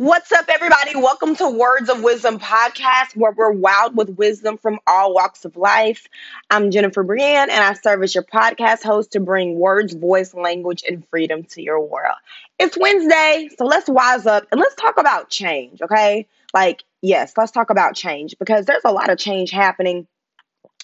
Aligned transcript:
What's 0.00 0.32
up, 0.32 0.46
everybody? 0.48 0.96
Welcome 0.96 1.36
to 1.36 1.50
Words 1.50 1.90
of 1.90 2.02
Wisdom 2.02 2.38
podcast, 2.38 3.14
where 3.16 3.32
we're 3.32 3.52
wild 3.52 3.94
with 3.94 4.08
wisdom 4.08 4.56
from 4.56 4.78
all 4.86 5.12
walks 5.12 5.44
of 5.44 5.58
life. 5.58 6.06
I'm 6.48 6.70
Jennifer 6.70 7.02
Brienne, 7.02 7.50
and 7.50 7.62
I 7.62 7.74
serve 7.74 8.02
as 8.02 8.14
your 8.14 8.24
podcast 8.24 8.82
host 8.82 9.12
to 9.12 9.20
bring 9.20 9.58
words, 9.58 9.92
voice, 9.92 10.32
language, 10.32 10.84
and 10.88 11.06
freedom 11.08 11.42
to 11.50 11.60
your 11.60 11.86
world. 11.86 12.16
It's 12.58 12.78
Wednesday, 12.80 13.50
so 13.58 13.66
let's 13.66 13.90
wise 13.90 14.24
up 14.24 14.46
and 14.50 14.58
let's 14.58 14.74
talk 14.74 14.96
about 14.96 15.28
change, 15.28 15.82
okay? 15.82 16.26
Like, 16.54 16.82
yes, 17.02 17.34
let's 17.36 17.52
talk 17.52 17.68
about 17.68 17.94
change 17.94 18.36
because 18.38 18.64
there's 18.64 18.86
a 18.86 18.92
lot 18.92 19.10
of 19.10 19.18
change 19.18 19.50
happening 19.50 20.06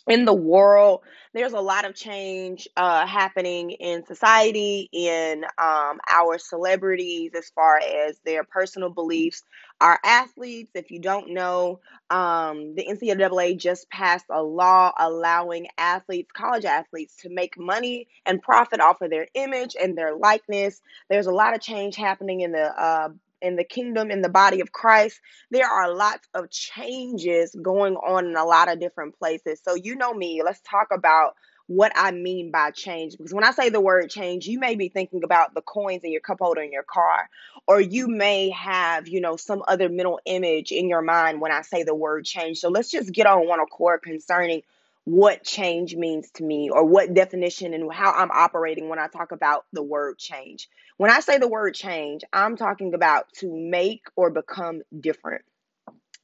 in 0.09 0.25
the 0.25 0.35
world 0.35 1.03
there's 1.37 1.53
a 1.53 1.61
lot 1.61 1.85
of 1.85 1.95
change 1.95 2.67
uh, 2.79 3.07
happening 3.07 3.71
in 3.73 4.05
society 4.07 4.89
in 4.91 5.45
um, 5.59 6.01
our 6.09 6.39
celebrities 6.39 7.33
as 7.37 7.51
far 7.51 7.79
as 7.79 8.19
their 8.25 8.43
personal 8.43 8.89
beliefs. 8.89 9.43
Our 9.81 10.01
athletes 10.03 10.71
if 10.75 10.91
you 10.91 10.99
don't 10.99 11.35
know 11.35 11.81
um, 12.09 12.75
the 12.75 12.87
ncaa 12.91 13.59
just 13.59 13.91
passed 13.91 14.25
a 14.31 14.43
law 14.43 14.93
allowing 14.99 15.69
athletes 15.77 16.31
college 16.33 16.65
athletes 16.65 17.17
to 17.17 17.29
make 17.29 17.59
money 17.59 18.09
and 18.25 18.41
profit 18.41 18.81
off 18.81 19.03
of 19.03 19.11
their 19.11 19.29
image 19.35 19.77
and 19.81 19.97
their 19.97 20.17
likeness. 20.17 20.81
There's 21.11 21.27
a 21.27 21.33
lot 21.33 21.55
of 21.55 21.61
change 21.61 21.97
happening 21.97 22.41
in 22.41 22.53
the 22.53 22.83
uh, 22.83 23.11
in 23.43 23.57
the 23.57 23.65
kingdom, 23.65 24.11
in 24.11 24.23
the 24.23 24.29
body 24.29 24.61
of 24.61 24.73
Christ, 24.73 25.21
there 25.51 25.67
are 25.69 25.95
lots 25.95 26.29
of 26.35 26.51
changes 26.51 27.55
going 27.61 27.97
on 27.97 28.27
in 28.27 28.37
a 28.37 28.45
lot 28.45 28.71
of 28.71 28.81
different 28.81 29.19
places. 29.19 29.61
So, 29.63 29.75
you 29.75 29.97
know 29.97 30.13
me, 30.15 30.43
let's 30.45 30.61
talk 30.63 30.89
about 30.93 31.35
what 31.69 31.93
I 31.97 32.11
mean 32.13 32.51
by 32.51 32.71
change. 32.71 33.17
Because 33.17 33.35
when 33.35 33.45
I 33.45 33.51
say 33.51 33.69
the 33.69 33.81
word 33.81 34.11
change, 34.11 34.47
you 34.47 34.59
may 34.59 34.75
be 34.75 34.89
thinking 34.89 35.25
about 35.25 35.55
the 35.55 35.63
coins 35.63 36.05
in 36.05 36.13
your 36.13 36.21
cup 36.21 36.39
holder 36.41 36.63
in 36.63 36.73
your 36.73 36.85
car, 36.85 37.29
or 37.67 37.81
you 37.81 38.09
may 38.09 38.51
have, 38.51 39.09
you 39.09 39.21
know, 39.21 39.37
some 39.37 39.63
other 39.67 39.89
mental 39.89 40.21
image 40.27 40.73
in 40.73 40.89
your 40.89 41.03
mind 41.03 41.41
when 41.41 41.53
I 41.53 41.63
say 41.63 41.83
the 41.83 41.95
word 41.95 42.25
change. 42.25 42.59
So 42.59 42.69
let's 42.69 42.91
just 42.91 43.13
get 43.13 43.27
on 43.27 43.49
one 43.49 43.61
accord 43.61 44.03
concerning 44.03 44.63
what 45.05 45.45
change 45.45 45.95
means 45.95 46.31
to 46.33 46.43
me 46.43 46.69
or 46.69 46.85
what 46.85 47.15
definition 47.15 47.75
and 47.75 47.93
how 47.93 48.13
I'm 48.13 48.31
operating 48.33 48.89
when 48.89 48.99
I 48.99 49.07
talk 49.07 49.31
about 49.33 49.65
the 49.73 49.83
word 49.83 50.19
change. 50.19 50.69
When 50.99 51.11
I 51.11 51.21
say 51.21 51.39
the 51.39 51.49
word 51.49 51.75
change, 51.75 52.23
I'm 52.33 52.57
talking 52.57 52.95
about 52.95 53.27
to 53.39 53.51
make 53.53 54.03
or 54.17 54.31
become 54.31 54.83
different. 54.99 55.43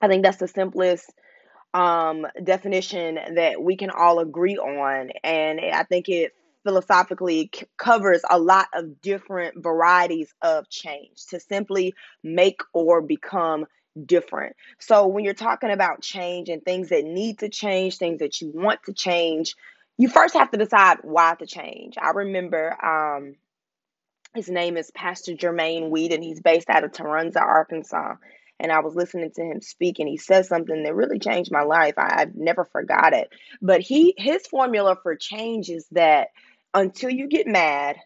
I 0.01 0.09
think 0.09 0.25
that's 0.25 0.39
the 0.39 0.49
simplest 0.49 1.11
um, 1.75 2.27
definition 2.43 3.19
that 3.37 3.63
we 3.63 3.77
can 3.77 3.91
all 3.91 4.19
agree 4.19 4.57
on. 4.57 5.11
And 5.25 5.61
I 5.61 5.85
think 5.85 6.09
it 6.09 6.33
philosophically 6.65 7.51
c- 7.55 7.67
covers 7.79 8.23
a 8.29 8.39
lot 8.39 8.69
of 8.75 9.01
different 9.01 9.63
varieties 9.63 10.33
of 10.43 10.69
change 10.69 11.27
to 11.31 11.41
simply 11.41 11.95
make 12.23 12.61
or 12.73 13.01
become 13.03 13.67
different. 14.07 14.57
So 14.79 15.07
when 15.07 15.25
you're 15.25 15.35
talking 15.35 15.71
about 15.71 16.03
change 16.03 16.49
and 16.49 16.63
things 16.65 16.91
that 16.91 17.05
need 17.05 17.41
to 17.41 17.49
change, 17.49 17.99
things 17.99 18.21
that 18.21 18.41
you 18.41 18.51
want 18.55 18.81
to 18.85 18.93
change, 18.93 19.55
you 19.99 20.09
first 20.09 20.35
have 20.35 20.51
to 20.53 20.59
decide 20.59 20.99
why 21.03 21.35
to 21.39 21.47
change. 21.47 21.97
I 22.01 22.11
remember 22.11 22.77
um 22.85 23.37
his 24.35 24.49
name 24.49 24.77
is 24.77 24.91
Pastor 24.93 25.33
Jermaine 25.35 25.91
Weed 25.91 26.13
and 26.13 26.23
he's 26.23 26.41
based 26.41 26.71
out 26.71 26.85
of 26.85 26.93
Taronga, 26.93 27.41
Arkansas. 27.41 28.15
And 28.61 28.71
I 28.73 28.81
was 28.81 28.95
listening 28.95 29.31
to 29.35 29.43
him 29.43 29.61
speak 29.61 29.99
and 29.99 30.09
he 30.09 30.17
said 30.17 30.47
something 30.47 30.85
that 30.85 30.95
really 30.95 31.19
changed 31.19 31.51
my 31.51 31.63
life. 31.63 31.95
I, 31.99 32.23
I've 32.23 32.35
never 32.35 32.65
forgot 32.65 33.13
it. 33.13 33.31
But 33.61 33.81
he 33.81 34.15
his 34.17 34.47
formula 34.47 34.97
for 35.03 35.17
change 35.17 35.69
is 35.69 35.87
that 35.93 36.29
until 36.73 37.11
you 37.11 37.29
get 37.29 37.47
mad, 37.47 37.97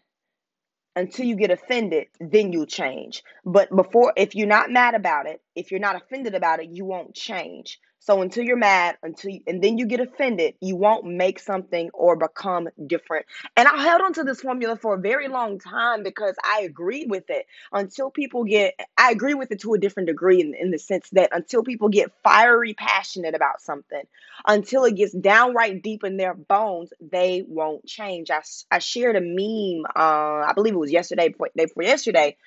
until 0.95 1.25
you 1.25 1.35
get 1.35 1.51
offended, 1.51 2.07
then 2.19 2.51
you'll 2.51 2.65
change. 2.65 3.23
But 3.45 3.73
before, 3.75 4.13
if 4.17 4.35
you're 4.35 4.47
not 4.47 4.71
mad 4.71 4.95
about 4.95 5.27
it, 5.27 5.41
if 5.55 5.71
you're 5.71 5.79
not 5.79 5.95
offended 5.95 6.35
about 6.35 6.59
it, 6.59 6.69
you 6.71 6.85
won't 6.85 7.13
change. 7.13 7.79
So 8.07 8.21
until 8.21 8.45
you're 8.45 8.55
mad, 8.55 8.97
until 9.03 9.31
you, 9.31 9.41
and 9.47 9.61
then 9.61 9.77
you 9.77 9.85
get 9.85 9.99
offended, 9.99 10.53
you 10.61 10.77
won't 10.77 11.03
make 11.03 11.39
something 11.39 11.89
or 11.93 12.15
become 12.15 12.69
different. 12.87 13.25
And 13.57 13.67
I 13.67 13.83
held 13.83 14.01
on 14.01 14.13
to 14.13 14.23
this 14.23 14.39
formula 14.39 14.77
for 14.77 14.95
a 14.95 14.97
very 14.97 15.27
long 15.27 15.59
time 15.59 16.03
because 16.03 16.37
I 16.41 16.61
agreed 16.61 17.09
with 17.09 17.25
it. 17.27 17.47
Until 17.73 18.09
people 18.09 18.45
get, 18.45 18.75
I 18.97 19.11
agree 19.11 19.33
with 19.33 19.51
it 19.51 19.59
to 19.63 19.73
a 19.73 19.77
different 19.77 20.07
degree 20.07 20.39
in, 20.39 20.55
in 20.55 20.71
the 20.71 20.79
sense 20.79 21.09
that 21.11 21.31
until 21.33 21.63
people 21.63 21.89
get 21.89 22.13
fiery 22.23 22.73
passionate 22.73 23.35
about 23.35 23.61
something, 23.61 24.03
until 24.47 24.85
it 24.85 24.95
gets 24.95 25.11
downright 25.11 25.83
deep 25.83 26.05
in 26.05 26.15
their 26.15 26.33
bones, 26.33 26.93
they 27.01 27.43
won't 27.45 27.85
change. 27.85 28.31
I, 28.31 28.41
I 28.71 28.79
shared 28.79 29.17
a 29.17 29.21
meme, 29.21 29.83
uh, 29.93 30.45
I 30.47 30.53
believe 30.55 30.75
it 30.75 30.77
was 30.77 30.93
yesterday, 30.93 31.27
day 31.27 31.65
before 31.65 31.83
yesterday, 31.83 32.37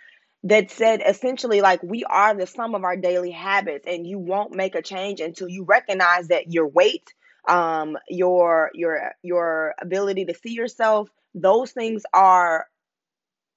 that 0.44 0.70
said 0.70 1.02
essentially 1.06 1.60
like 1.60 1.82
we 1.82 2.04
are 2.04 2.34
the 2.34 2.46
sum 2.46 2.74
of 2.74 2.84
our 2.84 2.96
daily 2.96 3.30
habits 3.30 3.86
and 3.86 4.06
you 4.06 4.18
won't 4.18 4.54
make 4.54 4.74
a 4.74 4.82
change 4.82 5.20
until 5.20 5.48
you 5.48 5.64
recognize 5.64 6.28
that 6.28 6.50
your 6.50 6.66
weight 6.66 7.12
um 7.48 7.96
your 8.08 8.70
your 8.74 9.12
your 9.22 9.74
ability 9.80 10.24
to 10.24 10.34
see 10.34 10.52
yourself 10.52 11.08
those 11.34 11.72
things 11.72 12.04
are 12.12 12.66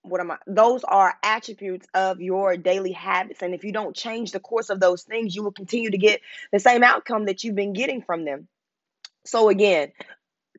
what 0.04 0.20
am 0.20 0.32
I? 0.32 0.38
Those 0.46 0.84
are 0.84 1.14
attributes 1.24 1.88
of 1.94 2.20
your 2.20 2.58
daily 2.58 2.92
habits. 2.92 3.42
And 3.42 3.54
if 3.54 3.64
you 3.64 3.72
don't 3.72 3.96
change 3.96 4.32
the 4.32 4.40
course 4.40 4.70
of 4.70 4.80
those 4.80 5.04
things, 5.04 5.36
you 5.36 5.44
will 5.44 5.54
continue 5.54 5.90
to 5.90 5.98
get 5.98 6.22
the 6.52 6.60
same 6.60 6.84
outcome 6.84 7.26
that 7.26 7.44
you've 7.44 7.56
been 7.56 7.74
getting 7.74 8.02
from 8.02 8.26
them. 8.26 8.48
So, 9.26 9.48
again, 9.48 9.94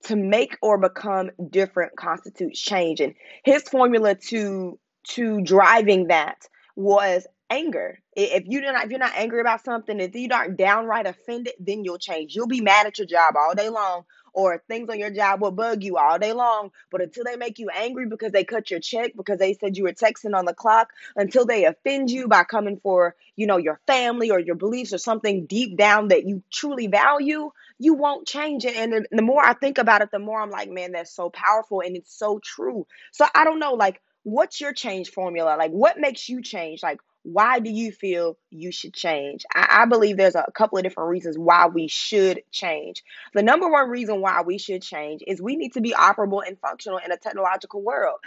to 0.05 0.17
make 0.17 0.57
or 0.63 0.79
become 0.79 1.31
different 1.51 1.97
constitutes 1.97 2.61
change. 2.61 3.01
And 3.01 3.15
his 3.45 3.63
formula 3.65 4.15
to 4.29 4.79
to 5.11 5.41
driving 5.43 6.09
that 6.09 6.47
was 6.77 7.27
anger. 7.51 7.99
If 8.17 8.45
you 8.47 8.61
not 8.61 8.85
if 8.85 8.91
you're 8.91 8.99
not 8.99 9.17
angry 9.17 9.41
about 9.41 9.65
something, 9.65 10.01
if 10.01 10.15
you 10.15 10.29
aren't 10.33 10.57
downright 10.57 11.07
offended, 11.07 11.55
then 11.59 11.85
you'll 11.85 11.99
change. 11.99 12.35
You'll 12.35 12.47
be 12.47 12.61
mad 12.61 12.87
at 12.87 12.99
your 12.99 13.07
job 13.07 13.35
all 13.37 13.55
day 13.55 13.69
long, 13.69 14.05
or 14.33 14.63
things 14.69 14.89
on 14.89 14.99
your 14.99 15.11
job 15.11 15.41
will 15.41 15.51
bug 15.51 15.83
you 15.83 15.97
all 15.97 16.19
day 16.19 16.33
long. 16.33 16.71
But 16.91 17.03
until 17.03 17.25
they 17.25 17.37
make 17.37 17.59
you 17.59 17.69
angry 17.71 18.07
because 18.09 18.33
they 18.33 18.45
cut 18.45 18.71
your 18.71 18.81
check, 18.81 19.13
because 19.17 19.39
they 19.39 19.55
said 19.55 19.77
you 19.77 19.85
were 19.85 19.93
texting 19.93 20.37
on 20.37 20.45
the 20.45 20.55
clock, 20.55 20.91
until 21.17 21.45
they 21.45 21.65
offend 21.65 22.11
you 22.11 22.29
by 22.29 22.45
coming 22.45 22.81
for, 22.83 23.15
you 23.37 23.47
know, 23.47 23.59
your 23.59 23.81
family 23.87 24.31
or 24.31 24.39
your 24.39 24.57
beliefs 24.57 24.93
or 24.93 24.99
something 24.99 25.47
deep 25.47 25.77
down 25.77 26.09
that 26.09 26.27
you 26.27 26.43
truly 26.51 26.87
value, 26.87 27.51
you 27.79 27.95
won't 27.95 28.27
change 28.27 28.65
it. 28.65 28.77
And 28.77 29.07
the 29.11 29.23
more 29.23 29.45
I 29.45 29.55
think 29.55 29.79
about 29.79 30.03
it, 30.03 30.11
the 30.11 30.19
more 30.19 30.41
I'm 30.41 30.51
like, 30.51 30.71
man, 30.71 30.93
that's 30.93 31.15
so 31.15 31.31
powerful 31.31 31.81
and 31.81 31.97
it's 31.97 32.17
so 32.17 32.41
true. 32.43 32.87
So 33.13 33.27
I 33.35 33.45
don't 33.45 33.59
know, 33.59 33.75
like, 33.75 34.01
what's 34.25 34.61
your 34.61 34.73
change 34.73 35.11
formula? 35.11 35.57
Like, 35.57 35.71
what 35.71 35.99
makes 35.99 36.29
you 36.29 36.43
change? 36.43 36.83
Like, 36.83 36.99
why 37.23 37.59
do 37.59 37.71
you 37.71 37.91
feel 37.91 38.37
you 38.51 38.71
should 38.71 38.93
change? 38.93 39.45
I, 39.55 39.83
I, 39.83 39.87
believe 39.87 40.19
there's 40.19 40.35
a 40.35 40.45
couple 40.55 40.77
of 40.77 40.85
different 40.85 41.09
reasons 41.09 41.39
why 41.39 41.69
we 41.69 41.89
should 41.89 42.43
change. 42.51 43.03
The 43.33 43.43
number 43.43 43.71
one 43.71 43.89
reason 43.89 44.21
why 44.21 44.43
we 44.43 44.59
should 44.59 44.83
change 44.83 45.23
is 45.27 45.41
we 45.41 45.57
need 45.57 45.73
to 45.73 45.81
be 45.81 45.93
operable 45.93 46.43
and 46.47 46.59
functional 46.59 46.99
in 46.99 47.13
a 47.13 47.17
technological 47.17 47.83
world 47.83 48.19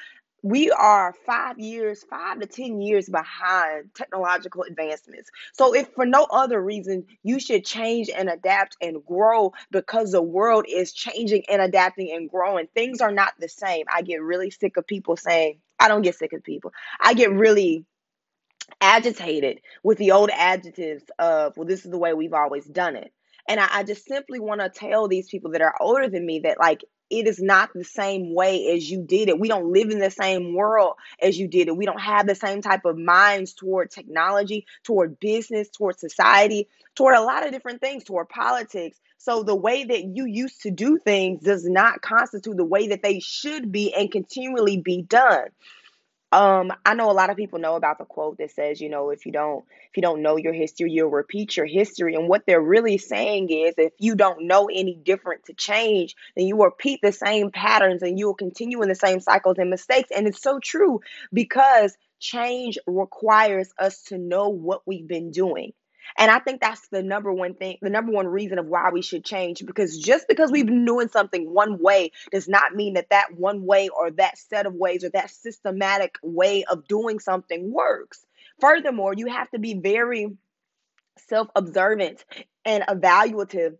we 0.47 0.71
are 0.71 1.13
five 1.25 1.59
years, 1.59 2.05
five 2.09 2.39
to 2.39 2.45
10 2.45 2.79
years 2.79 3.09
behind 3.09 3.93
technological 3.93 4.63
advancements. 4.63 5.29
So, 5.51 5.75
if 5.75 5.89
for 5.93 6.05
no 6.05 6.25
other 6.31 6.61
reason, 6.61 7.05
you 7.21 7.39
should 7.39 7.65
change 7.65 8.09
and 8.09 8.29
adapt 8.29 8.77
and 8.81 9.05
grow 9.05 9.51
because 9.71 10.11
the 10.11 10.21
world 10.21 10.65
is 10.69 10.93
changing 10.93 11.43
and 11.49 11.61
adapting 11.61 12.11
and 12.13 12.29
growing. 12.29 12.67
Things 12.73 13.01
are 13.01 13.11
not 13.11 13.33
the 13.39 13.49
same. 13.49 13.85
I 13.93 14.03
get 14.03 14.21
really 14.21 14.49
sick 14.49 14.77
of 14.77 14.87
people 14.87 15.17
saying, 15.17 15.59
I 15.79 15.89
don't 15.89 16.01
get 16.01 16.15
sick 16.15 16.31
of 16.31 16.43
people. 16.43 16.71
I 17.01 17.13
get 17.13 17.31
really 17.31 17.85
agitated 18.79 19.59
with 19.83 19.97
the 19.97 20.11
old 20.11 20.29
adjectives 20.29 21.03
of, 21.19 21.57
well, 21.57 21.67
this 21.67 21.83
is 21.83 21.91
the 21.91 21.97
way 21.97 22.13
we've 22.13 22.33
always 22.33 22.65
done 22.65 22.95
it. 22.95 23.11
And 23.49 23.59
I, 23.59 23.67
I 23.71 23.83
just 23.83 24.05
simply 24.05 24.39
want 24.39 24.61
to 24.61 24.69
tell 24.69 25.09
these 25.09 25.27
people 25.27 25.51
that 25.51 25.61
are 25.61 25.75
older 25.81 26.07
than 26.07 26.25
me 26.25 26.39
that, 26.39 26.57
like, 26.57 26.85
it 27.09 27.27
is 27.27 27.41
not 27.41 27.69
the 27.73 27.83
same 27.83 28.33
way 28.33 28.73
as 28.75 28.89
you 28.89 29.01
did 29.01 29.29
it. 29.29 29.39
We 29.39 29.47
don't 29.47 29.71
live 29.71 29.89
in 29.89 29.99
the 29.99 30.11
same 30.11 30.53
world 30.53 30.95
as 31.21 31.37
you 31.37 31.47
did 31.47 31.67
it. 31.67 31.77
We 31.77 31.85
don't 31.85 32.01
have 32.01 32.27
the 32.27 32.35
same 32.35 32.61
type 32.61 32.85
of 32.85 32.97
minds 32.97 33.53
toward 33.53 33.91
technology, 33.91 34.65
toward 34.83 35.19
business, 35.19 35.69
toward 35.69 35.99
society, 35.99 36.67
toward 36.95 37.15
a 37.15 37.21
lot 37.21 37.45
of 37.45 37.51
different 37.51 37.81
things, 37.81 38.03
toward 38.03 38.29
politics. 38.29 38.99
So 39.17 39.43
the 39.43 39.55
way 39.55 39.83
that 39.83 40.03
you 40.03 40.25
used 40.25 40.61
to 40.61 40.71
do 40.71 40.97
things 40.97 41.41
does 41.41 41.65
not 41.65 42.01
constitute 42.01 42.57
the 42.57 42.63
way 42.65 42.89
that 42.89 43.03
they 43.03 43.19
should 43.19 43.71
be 43.71 43.93
and 43.93 44.11
continually 44.11 44.77
be 44.77 45.01
done. 45.01 45.47
Um, 46.31 46.73
I 46.85 46.93
know 46.93 47.09
a 47.09 47.13
lot 47.13 47.29
of 47.29 47.37
people 47.37 47.59
know 47.59 47.75
about 47.75 47.99
the 47.99 48.05
quote 48.05 48.37
that 48.39 48.51
says, 48.51 48.81
you 48.81 48.89
know, 48.89 49.11
if 49.11 49.25
you 49.25 49.31
don't 49.31 49.63
if 49.89 49.95
you 49.95 50.01
don't 50.01 50.21
know 50.21 50.35
your 50.35 50.51
history, 50.51 50.91
you'll 50.91 51.09
repeat 51.09 51.55
your 51.55 51.65
history. 51.65 52.15
And 52.15 52.27
what 52.27 52.43
they're 52.45 52.61
really 52.61 52.97
saying 52.97 53.49
is 53.49 53.75
if 53.77 53.93
you 53.97 54.15
don't 54.15 54.45
know 54.45 54.65
any 54.65 54.95
different 54.95 55.45
to 55.45 55.53
change, 55.53 56.15
then 56.35 56.45
you 56.45 56.61
repeat 56.61 56.99
the 57.01 57.13
same 57.13 57.51
patterns 57.51 58.01
and 58.01 58.19
you 58.19 58.27
will 58.27 58.35
continue 58.35 58.81
in 58.81 58.89
the 58.89 58.95
same 58.95 59.21
cycles 59.21 59.57
and 59.57 59.69
mistakes. 59.69 60.09
And 60.13 60.27
it's 60.27 60.41
so 60.41 60.59
true 60.59 60.99
because 61.31 61.97
change 62.19 62.77
requires 62.85 63.71
us 63.79 64.03
to 64.03 64.17
know 64.17 64.49
what 64.49 64.81
we've 64.85 65.07
been 65.07 65.31
doing. 65.31 65.71
And 66.17 66.31
I 66.31 66.39
think 66.39 66.61
that's 66.61 66.87
the 66.89 67.03
number 67.03 67.33
one 67.33 67.53
thing, 67.55 67.77
the 67.81 67.89
number 67.89 68.11
one 68.11 68.27
reason 68.27 68.59
of 68.59 68.67
why 68.67 68.89
we 68.91 69.01
should 69.01 69.25
change. 69.25 69.65
Because 69.65 69.97
just 69.97 70.27
because 70.27 70.51
we've 70.51 70.65
been 70.65 70.85
doing 70.85 71.07
something 71.09 71.53
one 71.53 71.79
way 71.79 72.11
does 72.31 72.47
not 72.47 72.75
mean 72.75 72.93
that 72.93 73.09
that 73.09 73.35
one 73.35 73.65
way 73.65 73.89
or 73.89 74.11
that 74.11 74.37
set 74.37 74.65
of 74.65 74.73
ways 74.73 75.03
or 75.03 75.09
that 75.09 75.29
systematic 75.29 76.15
way 76.21 76.63
of 76.65 76.87
doing 76.87 77.19
something 77.19 77.71
works. 77.71 78.25
Furthermore, 78.59 79.13
you 79.15 79.27
have 79.27 79.49
to 79.51 79.59
be 79.59 79.75
very 79.75 80.37
self 81.27 81.47
observant 81.55 82.23
and 82.65 82.83
evaluative 82.87 83.77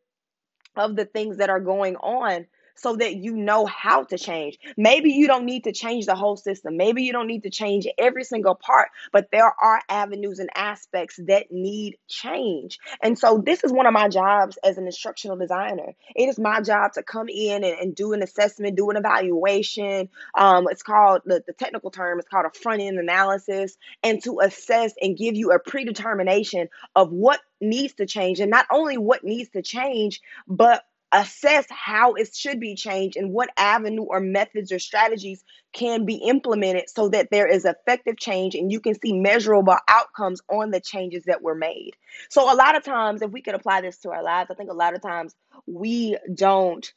of 0.76 0.96
the 0.96 1.06
things 1.06 1.38
that 1.38 1.50
are 1.50 1.60
going 1.60 1.96
on 1.98 2.46
so 2.78 2.96
that 2.96 3.16
you 3.16 3.36
know 3.36 3.66
how 3.66 4.04
to 4.06 4.18
change. 4.18 4.58
Maybe 4.78 5.12
you 5.12 5.28
don't 5.28 5.46
need 5.46 5.66
to 5.66 5.72
change 5.72 6.06
the 6.06 6.16
whole 6.16 6.38
system. 6.38 6.78
Maybe 6.78 7.04
you 7.04 7.12
don't 7.12 7.28
need 7.28 7.44
to 7.44 7.50
change 7.50 7.88
every 7.98 8.24
single 8.24 8.56
part, 8.56 8.90
but 9.12 9.30
there 9.32 9.54
are 9.62 9.82
avenues 9.90 10.40
and 10.40 10.50
aspects 10.56 11.20
that 11.28 11.52
need 11.52 11.98
change. 12.08 12.80
And 13.02 13.18
so, 13.18 13.42
this 13.44 13.64
is 13.64 13.72
one 13.72 13.86
of 13.86 13.94
my 13.94 14.10
jobs 14.10 14.58
as 14.64 14.78
an 14.78 14.86
instructional 14.86 15.38
designer. 15.38 15.94
It 16.16 16.30
is 16.30 16.40
my 16.40 16.62
job 16.62 16.94
to 16.94 17.04
come 17.04 17.30
in 17.30 17.64
and, 17.64 17.80
and 17.80 17.96
do 17.96 18.14
an 18.14 18.24
assessment, 18.24 18.78
do 18.78 18.90
an 18.90 18.98
evaluation. 18.98 20.10
Um, 20.38 20.68
it's 20.70 20.84
called 20.84 21.22
the, 21.26 21.44
the 21.46 21.54
technical 21.54 21.92
term, 21.92 22.20
it's 22.20 22.28
called 22.28 22.46
a 22.46 22.58
front 22.58 22.82
end 22.82 23.00
analysis, 23.00 23.78
and 24.04 24.24
to 24.24 24.40
assess 24.40 24.94
and 25.02 25.18
give 25.18 25.36
you 25.36 25.52
a 25.52 25.60
predetermination 25.60 26.70
of 26.96 27.12
what 27.12 27.40
needs 27.60 27.94
to 27.96 28.06
change. 28.06 28.40
And 28.40 28.52
not 28.52 28.68
only 28.72 28.98
what 28.98 29.24
needs 29.24 29.50
to 29.50 29.62
change, 29.62 30.22
but 30.48 30.84
assess 31.12 31.66
how 31.70 32.14
it 32.14 32.34
should 32.36 32.60
be 32.60 32.76
changed 32.76 33.18
and 33.18 33.32
what 33.32 33.50
avenue 33.58 34.04
or 34.04 34.20
methods 34.20 34.72
or 34.72 34.80
strategies 34.80 35.44
can 35.74 36.06
be 36.06 36.16
implemented 36.16 36.90
so 36.90 37.10
that 37.10 37.30
there 37.32 37.48
is 37.48 37.66
effective 37.66 38.18
change 38.18 38.56
and 38.56 38.72
you 38.72 38.80
can 38.80 39.00
see 39.00 39.14
measurable 39.14 39.78
outcomes 39.88 40.42
on 40.50 40.72
the 40.72 40.80
changes 40.80 41.24
that 41.26 41.42
were 41.42 41.56
made. 41.56 41.92
So, 42.30 42.52
a 42.52 42.56
lot 42.56 42.76
of 42.76 42.84
times, 42.84 43.22
if 43.22 43.32
we 43.32 43.42
could 43.42 43.56
apply 43.56 43.82
this 43.82 43.98
to 44.00 44.12
our 44.12 44.24
lives, 44.24 44.50
I 44.52 44.56
think 44.56 44.70
a 44.70 44.76
lot 44.76 44.96
of 44.96 45.02
times 45.02 45.36
we 45.66 46.18
don't 46.34 46.92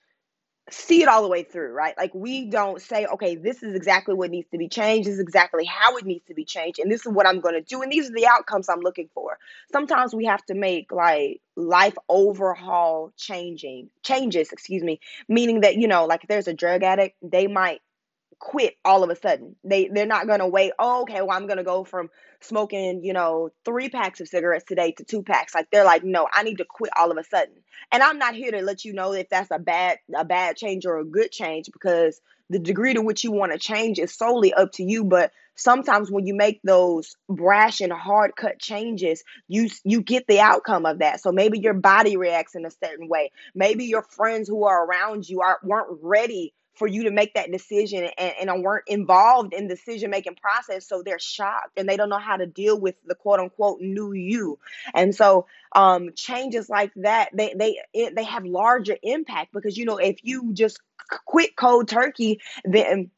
see 0.72 1.02
it 1.02 1.08
all 1.08 1.22
the 1.22 1.28
way 1.28 1.42
through, 1.42 1.72
right? 1.72 1.94
Like 1.96 2.14
we 2.14 2.46
don't 2.46 2.80
say, 2.80 3.06
okay, 3.06 3.36
this 3.36 3.62
is 3.62 3.74
exactly 3.74 4.14
what 4.14 4.30
needs 4.30 4.48
to 4.50 4.58
be 4.58 4.68
changed. 4.68 5.08
This 5.08 5.14
is 5.14 5.20
exactly 5.20 5.64
how 5.64 5.96
it 5.96 6.06
needs 6.06 6.24
to 6.26 6.34
be 6.34 6.44
changed. 6.44 6.78
And 6.78 6.90
this 6.90 7.06
is 7.06 7.12
what 7.12 7.26
I'm 7.26 7.40
going 7.40 7.54
to 7.54 7.60
do. 7.60 7.82
And 7.82 7.90
these 7.90 8.08
are 8.08 8.14
the 8.14 8.26
outcomes 8.26 8.68
I'm 8.68 8.80
looking 8.80 9.08
for. 9.14 9.38
Sometimes 9.72 10.14
we 10.14 10.24
have 10.26 10.44
to 10.46 10.54
make 10.54 10.92
like 10.92 11.40
life 11.56 11.96
overhaul 12.08 13.12
changing 13.16 13.90
changes, 14.02 14.52
excuse 14.52 14.82
me, 14.82 15.00
meaning 15.28 15.60
that, 15.60 15.76
you 15.76 15.88
know, 15.88 16.06
like 16.06 16.22
if 16.22 16.28
there's 16.28 16.48
a 16.48 16.54
drug 16.54 16.82
addict, 16.82 17.16
they 17.22 17.46
might 17.46 17.80
quit 18.38 18.76
all 18.84 19.02
of 19.02 19.10
a 19.10 19.16
sudden. 19.16 19.56
They 19.64 19.88
they're 19.88 20.06
not 20.06 20.26
gonna 20.26 20.48
wait. 20.48 20.72
Oh, 20.78 21.02
okay, 21.02 21.20
well 21.20 21.32
I'm 21.36 21.46
gonna 21.46 21.64
go 21.64 21.84
from 21.84 22.10
smoking, 22.40 23.04
you 23.04 23.12
know, 23.12 23.50
three 23.64 23.88
packs 23.88 24.20
of 24.20 24.28
cigarettes 24.28 24.64
today 24.66 24.92
to 24.92 25.04
two 25.04 25.22
packs. 25.22 25.54
Like 25.54 25.68
they're 25.70 25.84
like, 25.84 26.04
no, 26.04 26.26
I 26.32 26.42
need 26.42 26.58
to 26.58 26.64
quit 26.64 26.90
all 26.96 27.10
of 27.10 27.18
a 27.18 27.24
sudden. 27.24 27.54
And 27.92 28.02
I'm 28.02 28.18
not 28.18 28.34
here 28.34 28.50
to 28.52 28.62
let 28.62 28.84
you 28.84 28.92
know 28.92 29.12
if 29.12 29.28
that's 29.28 29.50
a 29.50 29.58
bad 29.58 29.98
a 30.14 30.24
bad 30.24 30.56
change 30.56 30.86
or 30.86 30.98
a 30.98 31.04
good 31.04 31.30
change 31.30 31.68
because 31.72 32.20
the 32.48 32.58
degree 32.58 32.94
to 32.94 33.02
which 33.02 33.22
you 33.22 33.30
want 33.30 33.52
to 33.52 33.58
change 33.58 33.98
is 33.98 34.14
solely 34.14 34.52
up 34.52 34.72
to 34.72 34.82
you. 34.82 35.04
But 35.04 35.32
sometimes 35.54 36.10
when 36.10 36.26
you 36.26 36.34
make 36.34 36.60
those 36.64 37.16
brash 37.28 37.80
and 37.80 37.92
hard 37.92 38.34
cut 38.36 38.58
changes, 38.58 39.22
you 39.48 39.68
you 39.84 40.02
get 40.02 40.26
the 40.26 40.40
outcome 40.40 40.86
of 40.86 40.98
that. 40.98 41.20
So 41.20 41.30
maybe 41.32 41.58
your 41.58 41.74
body 41.74 42.16
reacts 42.16 42.54
in 42.54 42.64
a 42.64 42.70
certain 42.70 43.08
way. 43.08 43.30
Maybe 43.54 43.84
your 43.84 44.02
friends 44.02 44.48
who 44.48 44.64
are 44.64 44.84
around 44.84 45.28
you 45.28 45.42
are 45.42 45.58
weren't 45.62 45.98
ready 46.02 46.54
for 46.80 46.86
you 46.86 47.02
to 47.02 47.10
make 47.10 47.34
that 47.34 47.52
decision 47.52 48.08
and, 48.16 48.48
and 48.48 48.64
weren't 48.64 48.88
involved 48.88 49.52
in 49.52 49.68
the 49.68 49.74
decision 49.74 50.10
making 50.10 50.34
process 50.34 50.88
so 50.88 51.02
they're 51.02 51.18
shocked 51.18 51.78
and 51.78 51.86
they 51.86 51.94
don't 51.98 52.08
know 52.08 52.18
how 52.18 52.38
to 52.38 52.46
deal 52.46 52.80
with 52.80 52.94
the 53.04 53.14
quote 53.14 53.38
unquote 53.38 53.82
new 53.82 54.14
you 54.14 54.58
and 54.94 55.14
so 55.14 55.46
um 55.76 56.08
changes 56.16 56.70
like 56.70 56.90
that 56.96 57.28
they 57.34 57.52
they 57.54 57.78
it, 57.92 58.16
they 58.16 58.24
have 58.24 58.46
larger 58.46 58.96
impact 59.02 59.52
because 59.52 59.76
you 59.76 59.84
know 59.84 59.98
if 59.98 60.20
you 60.22 60.54
just 60.54 60.80
quit 61.26 61.54
cold 61.54 61.86
turkey 61.86 62.40
then 62.64 63.10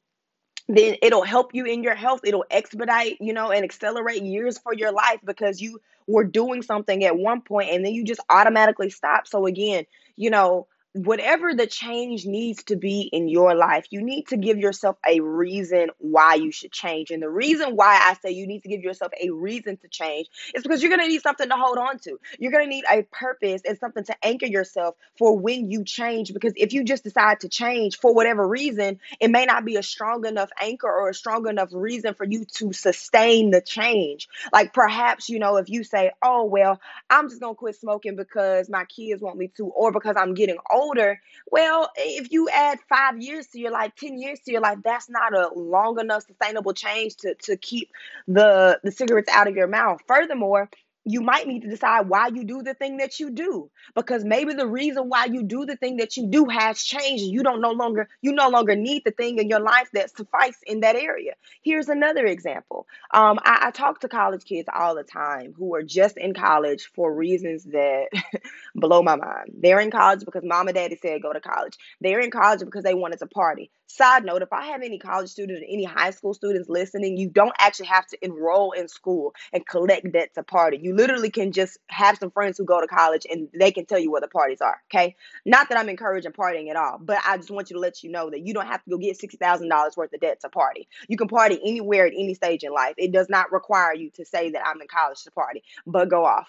then 0.68 0.96
it'll 1.02 1.24
help 1.24 1.54
you 1.54 1.66
in 1.66 1.82
your 1.82 1.94
health. 1.94 2.20
It'll 2.24 2.46
expedite, 2.50 3.18
you 3.20 3.32
know, 3.32 3.50
and 3.50 3.64
accelerate 3.64 4.22
years 4.22 4.58
for 4.58 4.72
your 4.72 4.92
life 4.92 5.18
because 5.24 5.60
you 5.60 5.80
were 6.06 6.24
doing 6.24 6.62
something 6.62 7.04
at 7.04 7.18
one 7.18 7.42
point 7.42 7.70
and 7.70 7.84
then 7.84 7.92
you 7.92 8.04
just 8.04 8.20
automatically 8.30 8.88
stop. 8.88 9.26
So 9.26 9.46
again, 9.46 9.84
you 10.16 10.30
know, 10.30 10.68
whatever 10.94 11.54
the 11.54 11.66
change 11.66 12.26
needs 12.26 12.64
to 12.64 12.76
be 12.76 13.02
in 13.12 13.28
your 13.28 13.54
life, 13.54 13.86
you 13.90 14.02
need 14.02 14.28
to 14.28 14.36
give 14.36 14.58
yourself 14.58 14.96
a 15.08 15.20
reason 15.20 15.88
why 15.98 16.34
you 16.34 16.52
should 16.52 16.70
change. 16.70 17.10
And 17.10 17.22
the 17.22 17.30
reason 17.30 17.76
why 17.76 17.98
I 18.02 18.14
say 18.14 18.32
you 18.32 18.46
need 18.46 18.62
to 18.64 18.68
give 18.68 18.82
yourself 18.82 19.12
a 19.20 19.30
reason 19.30 19.78
to 19.78 19.88
change 19.88 20.28
is 20.54 20.62
because 20.62 20.82
you're 20.82 20.90
going 20.90 21.00
to 21.00 21.08
need 21.08 21.22
something 21.22 21.48
to 21.48 21.56
hold 21.56 21.78
on 21.78 21.98
to. 22.00 22.20
You're 22.38 22.52
going 22.52 22.64
to 22.64 22.68
need 22.68 22.84
a 22.90 23.02
purpose 23.04 23.62
and 23.66 23.78
something 23.78 24.04
to 24.04 24.16
anchor 24.22 24.46
yourself 24.46 24.94
for 25.16 25.38
when 25.38 25.70
you 25.70 25.84
change. 25.84 26.34
Because 26.34 26.52
if 26.56 26.74
you 26.74 26.84
just 26.84 27.04
decide 27.04 27.40
to 27.40 27.48
change 27.48 27.98
for 27.98 28.14
whatever 28.14 28.46
reason, 28.46 29.00
it 29.18 29.30
may 29.30 29.46
not 29.46 29.64
be 29.64 29.76
a 29.76 29.82
strong 29.82 30.26
enough 30.26 30.50
anchor 30.60 30.88
or 30.88 31.08
a 31.08 31.14
strong 31.14 31.48
enough 31.48 31.70
reason 31.72 32.12
for 32.12 32.24
you 32.24 32.44
to 32.56 32.72
sustain 32.74 33.50
the 33.50 33.62
change. 33.62 34.28
Like 34.52 34.74
perhaps, 34.74 35.30
you 35.30 35.38
know, 35.38 35.56
if 35.56 35.70
you 35.70 35.84
say, 35.84 36.10
oh, 36.22 36.44
well, 36.44 36.80
I'm 37.08 37.30
just 37.30 37.40
going 37.40 37.54
to 37.54 37.58
quit 37.58 37.76
smoking 37.76 38.14
because 38.14 38.68
my 38.68 38.84
kids 38.84 39.22
want 39.22 39.38
me 39.38 39.48
to, 39.56 39.64
or 39.68 39.90
because 39.90 40.16
I'm 40.18 40.34
getting 40.34 40.58
old 40.70 40.81
older, 40.82 41.20
well, 41.50 41.90
if 41.96 42.32
you 42.32 42.48
add 42.50 42.78
five 42.88 43.20
years 43.20 43.46
to 43.48 43.60
your 43.60 43.70
life, 43.70 43.92
10 43.98 44.18
years 44.18 44.40
to 44.40 44.52
your 44.52 44.60
life, 44.60 44.78
that's 44.84 45.08
not 45.08 45.34
a 45.34 45.50
long 45.54 46.00
enough 46.00 46.24
sustainable 46.26 46.74
change 46.74 47.16
to, 47.18 47.34
to 47.42 47.56
keep 47.56 47.90
the, 48.26 48.80
the 48.82 48.92
cigarettes 48.92 49.30
out 49.32 49.48
of 49.48 49.56
your 49.56 49.68
mouth. 49.68 50.00
Furthermore, 50.06 50.68
you 51.04 51.20
might 51.20 51.46
need 51.46 51.62
to 51.62 51.68
decide 51.68 52.08
why 52.08 52.28
you 52.28 52.44
do 52.44 52.62
the 52.62 52.74
thing 52.74 52.98
that 52.98 53.18
you 53.18 53.30
do. 53.30 53.70
Because 53.94 54.24
maybe 54.24 54.54
the 54.54 54.66
reason 54.66 55.08
why 55.08 55.26
you 55.26 55.42
do 55.42 55.66
the 55.66 55.76
thing 55.76 55.96
that 55.96 56.16
you 56.16 56.28
do 56.28 56.46
has 56.46 56.82
changed. 56.82 57.24
You 57.24 57.42
don't 57.42 57.60
no 57.60 57.72
longer 57.72 58.08
you 58.20 58.32
no 58.32 58.48
longer 58.48 58.76
need 58.76 59.02
the 59.04 59.10
thing 59.10 59.38
in 59.38 59.48
your 59.48 59.60
life 59.60 59.88
that 59.94 60.16
suffice 60.16 60.58
in 60.66 60.80
that 60.80 60.96
area. 60.96 61.34
Here's 61.62 61.88
another 61.88 62.26
example. 62.26 62.86
Um, 63.12 63.38
I, 63.44 63.66
I 63.66 63.70
talk 63.70 64.00
to 64.00 64.08
college 64.08 64.44
kids 64.44 64.68
all 64.72 64.94
the 64.94 65.02
time 65.02 65.54
who 65.56 65.74
are 65.74 65.82
just 65.82 66.16
in 66.16 66.34
college 66.34 66.90
for 66.94 67.12
reasons 67.12 67.64
that 67.64 68.08
blow 68.74 69.02
my 69.02 69.16
mind. 69.16 69.54
They're 69.54 69.80
in 69.80 69.90
college 69.90 70.24
because 70.24 70.42
mom 70.44 70.68
and 70.68 70.74
daddy 70.74 70.98
said 71.00 71.22
go 71.22 71.32
to 71.32 71.40
college. 71.40 71.76
They're 72.00 72.20
in 72.20 72.30
college 72.30 72.60
because 72.60 72.84
they 72.84 72.94
wanted 72.94 73.18
to 73.20 73.26
party. 73.26 73.70
Side 73.86 74.24
note 74.24 74.40
if 74.40 74.52
i 74.52 74.66
have 74.66 74.80
any 74.80 74.98
college 74.98 75.28
students 75.28 75.60
or 75.60 75.66
any 75.68 75.84
high 75.84 76.12
school 76.12 76.32
students 76.32 76.66
listening 76.66 77.18
you 77.18 77.28
don't 77.28 77.52
actually 77.58 77.86
have 77.86 78.06
to 78.06 78.24
enroll 78.24 78.72
in 78.72 78.88
school 78.88 79.34
and 79.52 79.66
collect 79.66 80.10
debt 80.12 80.30
to 80.34 80.42
party. 80.42 80.78
You 80.82 80.91
literally 80.92 81.30
can 81.30 81.52
just 81.52 81.78
have 81.88 82.18
some 82.18 82.30
friends 82.30 82.58
who 82.58 82.64
go 82.64 82.80
to 82.80 82.86
college 82.86 83.26
and 83.28 83.48
they 83.58 83.72
can 83.72 83.86
tell 83.86 83.98
you 83.98 84.10
where 84.10 84.20
the 84.20 84.28
parties 84.28 84.60
are. 84.60 84.80
Okay. 84.92 85.16
Not 85.44 85.68
that 85.68 85.78
I'm 85.78 85.88
encouraging 85.88 86.32
partying 86.32 86.70
at 86.70 86.76
all, 86.76 86.98
but 87.00 87.18
I 87.26 87.36
just 87.36 87.50
want 87.50 87.70
you 87.70 87.74
to 87.74 87.80
let 87.80 88.02
you 88.02 88.10
know 88.10 88.30
that 88.30 88.40
you 88.40 88.54
don't 88.54 88.66
have 88.66 88.82
to 88.84 88.90
go 88.90 88.98
get 88.98 89.18
$60,000 89.18 89.96
worth 89.96 90.12
of 90.12 90.20
debt 90.20 90.40
to 90.40 90.48
party. 90.48 90.88
You 91.08 91.16
can 91.16 91.28
party 91.28 91.60
anywhere 91.64 92.06
at 92.06 92.12
any 92.12 92.34
stage 92.34 92.64
in 92.64 92.72
life. 92.72 92.94
It 92.96 93.12
does 93.12 93.28
not 93.28 93.52
require 93.52 93.94
you 93.94 94.10
to 94.12 94.24
say 94.24 94.50
that 94.50 94.66
I'm 94.66 94.80
in 94.80 94.88
college 94.88 95.22
to 95.24 95.30
party, 95.30 95.62
but 95.86 96.08
go 96.08 96.24
off. 96.24 96.48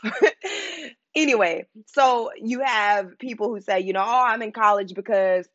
anyway, 1.15 1.67
so 1.87 2.31
you 2.37 2.61
have 2.61 3.17
people 3.19 3.49
who 3.49 3.61
say, 3.61 3.79
you 3.79 3.93
know, 3.93 4.03
oh, 4.05 4.23
I'm 4.25 4.41
in 4.41 4.51
college 4.51 4.93
because 4.93 5.47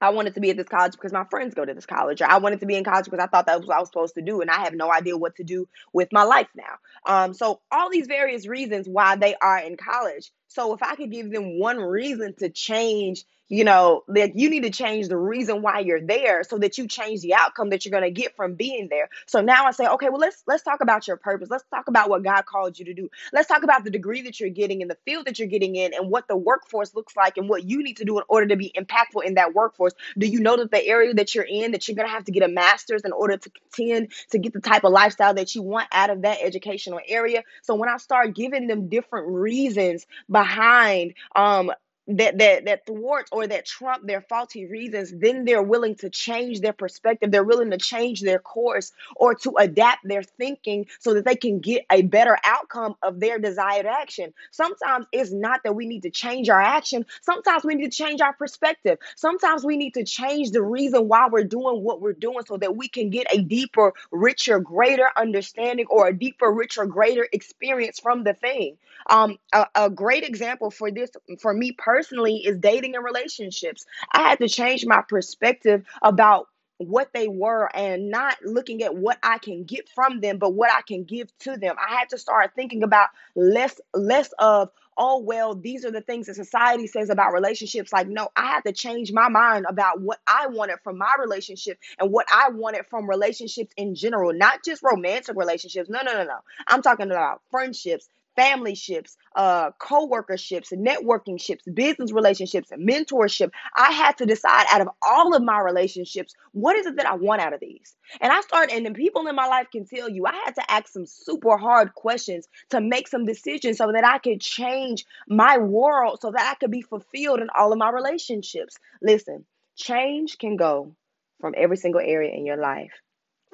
I 0.00 0.10
wanted 0.10 0.34
to 0.34 0.40
be 0.40 0.50
at 0.50 0.56
this 0.56 0.68
college 0.68 0.92
because 0.92 1.12
my 1.12 1.24
friends 1.24 1.54
go 1.54 1.64
to 1.64 1.74
this 1.74 1.86
college, 1.86 2.20
or 2.20 2.26
I 2.30 2.38
wanted 2.38 2.60
to 2.60 2.66
be 2.66 2.76
in 2.76 2.84
college 2.84 3.06
because 3.06 3.20
I 3.20 3.26
thought 3.26 3.46
that 3.46 3.58
was 3.58 3.66
what 3.66 3.76
I 3.76 3.80
was 3.80 3.88
supposed 3.88 4.14
to 4.14 4.22
do, 4.22 4.40
and 4.40 4.50
I 4.50 4.64
have 4.64 4.74
no 4.74 4.92
idea 4.92 5.16
what 5.16 5.36
to 5.36 5.44
do 5.44 5.66
with 5.92 6.08
my 6.12 6.24
life 6.24 6.48
now. 6.54 6.76
Um, 7.06 7.34
so 7.34 7.60
all 7.70 7.90
these 7.90 8.06
various 8.06 8.46
reasons 8.46 8.88
why 8.88 9.16
they 9.16 9.34
are 9.40 9.58
in 9.58 9.76
college. 9.76 10.30
So 10.48 10.74
if 10.74 10.82
I 10.82 10.94
could 10.96 11.10
give 11.10 11.30
them 11.30 11.58
one 11.58 11.78
reason 11.78 12.34
to 12.38 12.50
change 12.50 13.24
you 13.54 13.62
know 13.64 14.02
like 14.08 14.32
you 14.34 14.50
need 14.50 14.64
to 14.64 14.70
change 14.70 15.06
the 15.06 15.16
reason 15.16 15.62
why 15.62 15.78
you're 15.78 16.00
there 16.00 16.42
so 16.42 16.58
that 16.58 16.76
you 16.76 16.88
change 16.88 17.20
the 17.20 17.34
outcome 17.34 17.70
that 17.70 17.84
you're 17.84 17.90
going 17.90 18.02
to 18.02 18.10
get 18.10 18.34
from 18.34 18.54
being 18.54 18.88
there. 18.88 19.08
So 19.26 19.40
now 19.40 19.64
i 19.66 19.70
say 19.70 19.86
okay 19.86 20.08
well 20.08 20.18
let's 20.18 20.42
let's 20.48 20.64
talk 20.64 20.80
about 20.80 21.06
your 21.06 21.16
purpose. 21.16 21.48
Let's 21.50 21.64
talk 21.70 21.86
about 21.86 22.08
what 22.08 22.24
god 22.24 22.46
called 22.46 22.78
you 22.78 22.84
to 22.86 22.94
do. 22.94 23.08
Let's 23.32 23.46
talk 23.46 23.62
about 23.62 23.84
the 23.84 23.90
degree 23.90 24.22
that 24.22 24.40
you're 24.40 24.50
getting 24.50 24.80
in 24.80 24.88
the 24.88 24.98
field 25.04 25.26
that 25.26 25.38
you're 25.38 25.48
getting 25.48 25.76
in 25.76 25.94
and 25.94 26.10
what 26.10 26.26
the 26.26 26.36
workforce 26.36 26.94
looks 26.94 27.14
like 27.16 27.36
and 27.36 27.48
what 27.48 27.64
you 27.64 27.82
need 27.82 27.98
to 27.98 28.04
do 28.04 28.18
in 28.18 28.24
order 28.28 28.48
to 28.48 28.56
be 28.56 28.72
impactful 28.76 29.24
in 29.24 29.34
that 29.34 29.54
workforce. 29.54 29.92
Do 30.18 30.26
you 30.26 30.40
know 30.40 30.56
that 30.56 30.72
the 30.72 30.84
area 30.84 31.14
that 31.14 31.34
you're 31.34 31.46
in 31.48 31.72
that 31.72 31.86
you're 31.86 31.94
going 31.96 32.08
to 32.08 32.12
have 32.12 32.24
to 32.24 32.32
get 32.32 32.42
a 32.42 32.48
master's 32.48 33.02
in 33.02 33.12
order 33.12 33.36
to 33.36 33.50
contend 33.50 34.10
to 34.30 34.38
get 34.38 34.52
the 34.52 34.60
type 34.60 34.82
of 34.82 34.92
lifestyle 34.92 35.34
that 35.34 35.54
you 35.54 35.62
want 35.62 35.86
out 35.92 36.10
of 36.10 36.22
that 36.22 36.38
educational 36.42 37.00
area? 37.06 37.44
So 37.62 37.76
when 37.76 37.88
i 37.88 37.98
start 37.98 38.34
giving 38.34 38.66
them 38.66 38.88
different 38.88 39.28
reasons 39.28 40.06
behind 40.28 41.14
um 41.36 41.70
that 42.08 42.38
that 42.38 42.64
that 42.66 42.86
thwarts 42.86 43.30
or 43.32 43.46
that 43.46 43.66
trump 43.66 44.06
their 44.06 44.20
faulty 44.22 44.66
reasons 44.66 45.12
then 45.18 45.44
they're 45.44 45.62
willing 45.62 45.94
to 45.96 46.10
change 46.10 46.60
their 46.60 46.72
perspective. 46.72 47.30
They're 47.30 47.44
willing 47.44 47.70
to 47.70 47.78
change 47.78 48.20
their 48.22 48.38
course 48.38 48.92
or 49.16 49.34
to 49.36 49.52
adapt 49.58 50.06
their 50.06 50.22
thinking 50.22 50.86
so 51.00 51.14
that 51.14 51.24
they 51.24 51.36
can 51.36 51.60
get 51.60 51.84
a 51.90 52.02
better 52.02 52.36
outcome 52.44 52.96
of 53.02 53.20
their 53.20 53.38
desired 53.38 53.86
action. 53.86 54.32
Sometimes 54.50 55.06
it's 55.12 55.32
not 55.32 55.62
that 55.64 55.74
we 55.74 55.86
need 55.86 56.02
to 56.02 56.10
change 56.10 56.48
our 56.48 56.60
action. 56.60 57.04
Sometimes 57.22 57.64
we 57.64 57.74
need 57.74 57.90
to 57.90 57.96
change 57.96 58.20
our 58.20 58.32
perspective. 58.34 58.98
Sometimes 59.16 59.64
we 59.64 59.76
need 59.76 59.94
to 59.94 60.04
change 60.04 60.50
the 60.50 60.62
reason 60.62 61.08
why 61.08 61.28
we're 61.30 61.44
doing 61.44 61.82
what 61.82 62.00
we're 62.00 62.12
doing 62.12 62.44
so 62.46 62.56
that 62.58 62.76
we 62.76 62.88
can 62.88 63.10
get 63.10 63.26
a 63.32 63.40
deeper 63.40 63.92
richer 64.12 64.60
greater 64.60 65.08
understanding 65.16 65.86
or 65.90 66.08
a 66.08 66.16
deeper 66.16 66.50
richer 66.52 66.86
greater 66.86 67.26
experience 67.32 68.00
from 68.00 68.24
the 68.24 68.34
thing. 68.34 68.76
Um 69.10 69.38
a, 69.52 69.66
a 69.74 69.90
great 69.90 70.24
example 70.24 70.70
for 70.70 70.90
this 70.90 71.10
for 71.40 71.52
me 71.52 71.72
personally 71.72 71.93
personally 71.94 72.36
is 72.44 72.58
dating 72.58 72.96
and 72.96 73.04
relationships. 73.04 73.86
I 74.12 74.28
had 74.28 74.38
to 74.40 74.48
change 74.48 74.84
my 74.84 75.02
perspective 75.08 75.84
about 76.02 76.48
what 76.78 77.10
they 77.14 77.28
were 77.28 77.70
and 77.76 78.10
not 78.10 78.36
looking 78.44 78.82
at 78.82 78.96
what 78.96 79.18
I 79.22 79.38
can 79.38 79.62
get 79.64 79.88
from 79.90 80.20
them, 80.20 80.38
but 80.38 80.54
what 80.54 80.72
I 80.72 80.82
can 80.82 81.04
give 81.04 81.28
to 81.40 81.56
them. 81.56 81.76
I 81.78 81.94
had 81.94 82.08
to 82.10 82.18
start 82.18 82.52
thinking 82.56 82.82
about 82.82 83.08
less 83.36 83.80
less 83.94 84.30
of 84.40 84.70
oh 84.98 85.20
well 85.20 85.54
these 85.54 85.84
are 85.84 85.90
the 85.92 86.00
things 86.00 86.26
that 86.26 86.34
society 86.34 86.86
says 86.86 87.10
about 87.10 87.32
relationships 87.32 87.92
like 87.92 88.06
no 88.08 88.28
i 88.36 88.46
had 88.46 88.60
to 88.64 88.72
change 88.72 89.12
my 89.12 89.28
mind 89.28 89.66
about 89.68 90.00
what 90.00 90.20
i 90.28 90.46
wanted 90.46 90.76
from 90.84 90.98
my 90.98 91.14
relationship 91.20 91.78
and 91.98 92.12
what 92.12 92.26
i 92.32 92.48
wanted 92.50 92.86
from 92.86 93.10
relationships 93.10 93.72
in 93.76 93.96
general 93.96 94.32
not 94.32 94.62
just 94.64 94.82
romantic 94.84 95.36
relationships 95.36 95.90
no 95.90 96.00
no 96.02 96.12
no 96.12 96.24
no 96.24 96.38
i'm 96.68 96.82
talking 96.82 97.06
about 97.06 97.42
friendships 97.50 98.08
family 98.36 98.74
ships, 98.74 99.16
uh, 99.36 99.70
co-workerships, 99.78 100.72
networking 100.72 101.40
ships, 101.40 101.64
business 101.72 102.12
relationships, 102.12 102.70
and 102.70 102.88
mentorship. 102.88 103.50
I 103.76 103.92
had 103.92 104.16
to 104.18 104.26
decide 104.26 104.66
out 104.70 104.80
of 104.80 104.88
all 105.02 105.34
of 105.34 105.42
my 105.42 105.60
relationships, 105.60 106.34
what 106.52 106.76
is 106.76 106.86
it 106.86 106.96
that 106.96 107.06
I 107.06 107.14
want 107.14 107.40
out 107.40 107.52
of 107.52 107.60
these? 107.60 107.94
And 108.20 108.32
I 108.32 108.40
started, 108.42 108.74
and 108.74 108.86
the 108.86 108.92
people 108.92 109.26
in 109.26 109.34
my 109.34 109.46
life 109.46 109.68
can 109.72 109.86
tell 109.86 110.08
you, 110.08 110.26
I 110.26 110.34
had 110.44 110.54
to 110.56 110.70
ask 110.70 110.88
some 110.88 111.06
super 111.06 111.56
hard 111.56 111.94
questions 111.94 112.46
to 112.70 112.80
make 112.80 113.08
some 113.08 113.24
decisions 113.24 113.78
so 113.78 113.92
that 113.92 114.04
I 114.04 114.18
could 114.18 114.40
change 114.40 115.04
my 115.28 115.58
world 115.58 116.20
so 116.20 116.30
that 116.30 116.50
I 116.50 116.54
could 116.56 116.70
be 116.70 116.82
fulfilled 116.82 117.40
in 117.40 117.48
all 117.56 117.72
of 117.72 117.78
my 117.78 117.90
relationships. 117.90 118.76
Listen, 119.02 119.44
change 119.76 120.38
can 120.38 120.56
go 120.56 120.94
from 121.40 121.54
every 121.56 121.76
single 121.76 122.00
area 122.00 122.32
in 122.32 122.46
your 122.46 122.56
life 122.56 122.92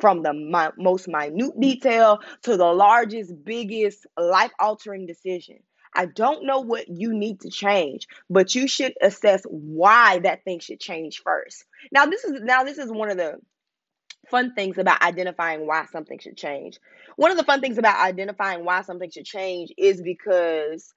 from 0.01 0.23
the 0.23 0.33
mi- 0.33 0.83
most 0.83 1.09
minute 1.09 1.59
detail 1.61 2.21
to 2.43 2.57
the 2.57 2.73
largest, 2.73 3.33
biggest, 3.45 4.07
life 4.19 4.53
altering 4.61 5.07
decision. 5.07 5.59
I 5.95 6.07
don't 6.07 6.47
know 6.47 6.61
what 6.61 6.87
you 6.89 7.13
need 7.13 7.41
to 7.41 7.51
change, 7.51 8.07
but 8.29 8.55
you 8.55 8.69
should 8.69 8.95
assess 9.03 9.43
why 9.45 10.21
that 10.21 10.45
thing 10.45 10.61
should 10.61 10.81
change 10.81 11.23
first. 11.23 11.65
Now, 11.93 12.07
this 12.07 12.25
is 12.25 12.41
now 12.43 12.65
this 12.65 12.79
is 12.79 12.91
one 12.93 13.11
of 13.11 13.17
the 13.17 13.39
fun 14.31 14.55
things 14.55 14.79
about 14.79 15.03
identifying 15.03 15.67
why 15.67 15.87
something 15.87 16.19
should 16.19 16.37
change. 16.37 16.79
One 17.17 17.31
of 17.31 17.37
the 17.37 17.45
fun 17.45 17.61
things 17.61 17.79
about 17.79 18.05
identifying 18.05 18.65
why 18.65 18.83
something 18.83 19.11
should 19.11 19.25
change 19.25 19.73
is 19.77 20.03
because 20.03 20.95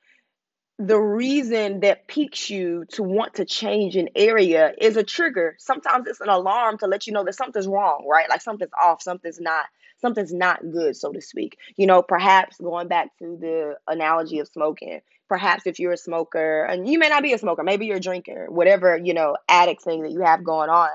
the 0.80 1.00
reason 1.00 1.82
that 1.82 2.08
piques 2.08 2.50
you 2.50 2.86
to 2.90 3.04
want 3.04 3.36
to 3.36 3.46
change 3.46 3.96
an 3.96 4.10
area 4.16 4.74
is 4.80 4.98
a 4.98 5.04
trigger. 5.04 5.56
Sometimes 5.60 6.08
it's 6.08 6.22
an 6.22 6.30
alarm 6.30 6.80
to 6.80 6.88
let 6.88 7.06
you 7.06 7.14
know 7.14 7.24
that 7.24 7.36
something's 7.36 7.68
wrong, 7.68 8.06
right? 8.10 8.28
Like 8.30 8.42
something's 8.42 8.72
off, 8.82 9.02
something's 9.02 9.40
not 9.40 9.66
something's 10.02 10.34
not 10.34 10.60
good, 10.72 10.96
so 10.98 11.14
to 11.14 11.22
speak. 11.22 11.58
You 11.78 11.88
know, 11.88 12.02
perhaps 12.02 12.58
going 12.60 12.88
back 12.88 13.16
to 13.20 13.38
the 13.40 13.76
analogy 13.88 14.40
of 14.40 14.48
smoking, 14.50 15.02
perhaps 15.30 15.66
if 15.66 15.80
you're 15.80 15.94
a 15.94 15.98
smoker 15.98 16.66
and 16.66 16.88
you 16.88 17.00
may 17.00 17.08
not 17.08 17.24
be 17.24 17.34
a 17.34 17.38
smoker, 17.38 17.64
maybe 17.64 17.86
you're 17.86 17.98
a 17.98 18.02
drinker, 18.02 18.48
whatever, 18.50 18.98
you 18.98 19.14
know, 19.14 19.38
addict 19.48 19.84
thing 19.84 20.04
that 20.04 20.12
you 20.12 20.22
have 20.22 20.44
going 20.44 20.70
on, 20.70 20.90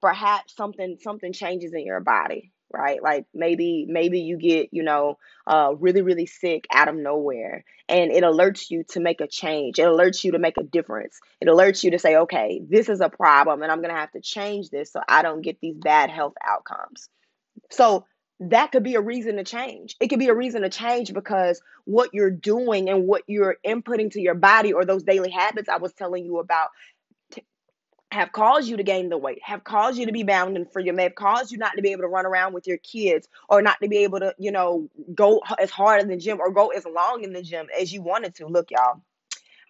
perhaps 0.00 0.54
something 0.54 0.98
something 1.00 1.32
changes 1.32 1.72
in 1.72 1.84
your 1.86 2.00
body 2.00 2.52
right? 2.72 3.02
Like 3.02 3.26
maybe 3.34 3.86
maybe 3.88 4.20
you 4.20 4.36
get 4.36 4.70
you 4.72 4.82
know 4.82 5.18
uh 5.46 5.74
really 5.78 6.02
really 6.02 6.26
sick 6.26 6.66
out 6.72 6.88
of 6.88 6.96
nowhere 6.96 7.64
and 7.88 8.10
it 8.10 8.24
alerts 8.24 8.70
you 8.70 8.84
to 8.90 9.00
make 9.00 9.20
a 9.20 9.26
change. 9.26 9.78
It 9.78 9.86
alerts 9.86 10.24
you 10.24 10.32
to 10.32 10.38
make 10.38 10.58
a 10.58 10.62
difference. 10.62 11.20
It 11.40 11.48
alerts 11.48 11.82
you 11.84 11.90
to 11.92 11.98
say 11.98 12.16
okay 12.16 12.60
this 12.68 12.88
is 12.88 13.00
a 13.00 13.08
problem 13.08 13.62
and 13.62 13.70
i'm 13.70 13.78
going 13.78 13.94
to 13.94 14.00
have 14.00 14.12
to 14.12 14.20
change 14.20 14.70
this 14.70 14.92
so 14.92 15.00
i 15.08 15.22
don't 15.22 15.42
get 15.42 15.60
these 15.60 15.76
bad 15.76 16.10
health 16.10 16.34
outcomes. 16.44 17.08
So 17.70 18.06
that 18.50 18.72
could 18.72 18.82
be 18.82 18.96
a 18.96 19.00
reason 19.00 19.36
to 19.36 19.44
change. 19.44 19.96
It 20.00 20.08
could 20.08 20.18
be 20.18 20.28
a 20.28 20.34
reason 20.34 20.62
to 20.62 20.68
change 20.68 21.12
because 21.12 21.62
what 21.84 22.10
you're 22.12 22.30
doing 22.30 22.88
and 22.88 23.06
what 23.06 23.22
you're 23.26 23.56
inputting 23.64 24.10
to 24.12 24.20
your 24.20 24.34
body 24.34 24.72
or 24.72 24.84
those 24.84 25.04
daily 25.04 25.30
habits 25.30 25.68
I 25.68 25.76
was 25.76 25.92
telling 25.92 26.24
you 26.24 26.38
about 26.38 26.70
have 28.12 28.32
caused 28.32 28.68
you 28.68 28.76
to 28.76 28.82
gain 28.82 29.08
the 29.08 29.18
weight, 29.18 29.40
have 29.42 29.64
caused 29.64 29.98
you 29.98 30.06
to 30.06 30.12
be 30.12 30.22
bound 30.22 30.56
and 30.56 30.70
free, 30.70 30.88
and 30.88 30.96
may 30.96 31.04
have 31.04 31.14
caused 31.14 31.50
you 31.50 31.58
not 31.58 31.72
to 31.76 31.82
be 31.82 31.92
able 31.92 32.02
to 32.02 32.08
run 32.08 32.26
around 32.26 32.52
with 32.52 32.66
your 32.66 32.78
kids 32.78 33.28
or 33.48 33.62
not 33.62 33.78
to 33.82 33.88
be 33.88 33.98
able 33.98 34.20
to, 34.20 34.34
you 34.38 34.52
know, 34.52 34.88
go 35.14 35.40
as 35.58 35.70
hard 35.70 36.00
in 36.02 36.08
the 36.08 36.16
gym 36.16 36.40
or 36.40 36.50
go 36.52 36.68
as 36.68 36.84
long 36.84 37.24
in 37.24 37.32
the 37.32 37.42
gym 37.42 37.66
as 37.78 37.92
you 37.92 38.02
wanted 38.02 38.34
to. 38.36 38.46
Look, 38.46 38.70
y'all, 38.70 39.02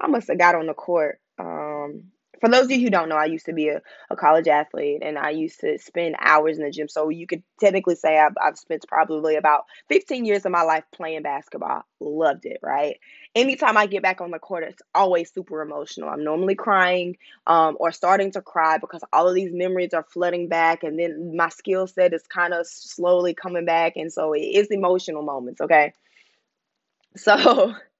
I 0.00 0.06
must 0.06 0.28
have 0.28 0.38
got 0.38 0.54
on 0.54 0.66
the 0.66 0.74
court. 0.74 1.20
Um, 1.38 2.11
for 2.42 2.48
those 2.48 2.64
of 2.64 2.72
you 2.72 2.80
who 2.80 2.90
don't 2.90 3.08
know, 3.08 3.16
I 3.16 3.26
used 3.26 3.46
to 3.46 3.52
be 3.52 3.68
a, 3.68 3.80
a 4.10 4.16
college 4.16 4.48
athlete 4.48 5.00
and 5.00 5.16
I 5.16 5.30
used 5.30 5.60
to 5.60 5.78
spend 5.78 6.16
hours 6.18 6.58
in 6.58 6.64
the 6.64 6.72
gym. 6.72 6.88
So 6.88 7.08
you 7.08 7.24
could 7.24 7.44
technically 7.60 7.94
say 7.94 8.18
I've, 8.18 8.34
I've 8.42 8.58
spent 8.58 8.84
probably 8.88 9.36
about 9.36 9.66
15 9.88 10.24
years 10.24 10.44
of 10.44 10.50
my 10.50 10.62
life 10.62 10.82
playing 10.92 11.22
basketball. 11.22 11.84
Loved 12.00 12.44
it, 12.44 12.58
right? 12.60 12.98
Anytime 13.36 13.76
I 13.76 13.86
get 13.86 14.02
back 14.02 14.20
on 14.20 14.32
the 14.32 14.40
court, 14.40 14.64
it's 14.64 14.82
always 14.92 15.32
super 15.32 15.62
emotional. 15.62 16.08
I'm 16.08 16.24
normally 16.24 16.56
crying 16.56 17.16
um, 17.46 17.76
or 17.78 17.92
starting 17.92 18.32
to 18.32 18.42
cry 18.42 18.78
because 18.78 19.04
all 19.12 19.28
of 19.28 19.36
these 19.36 19.52
memories 19.52 19.94
are 19.94 20.02
flooding 20.02 20.48
back 20.48 20.82
and 20.82 20.98
then 20.98 21.36
my 21.36 21.48
skill 21.48 21.86
set 21.86 22.12
is 22.12 22.26
kind 22.26 22.54
of 22.54 22.66
slowly 22.66 23.34
coming 23.34 23.66
back. 23.66 23.92
And 23.94 24.12
so 24.12 24.32
it 24.32 24.40
is 24.40 24.66
emotional 24.72 25.22
moments, 25.22 25.60
okay? 25.60 25.92
So 27.14 27.76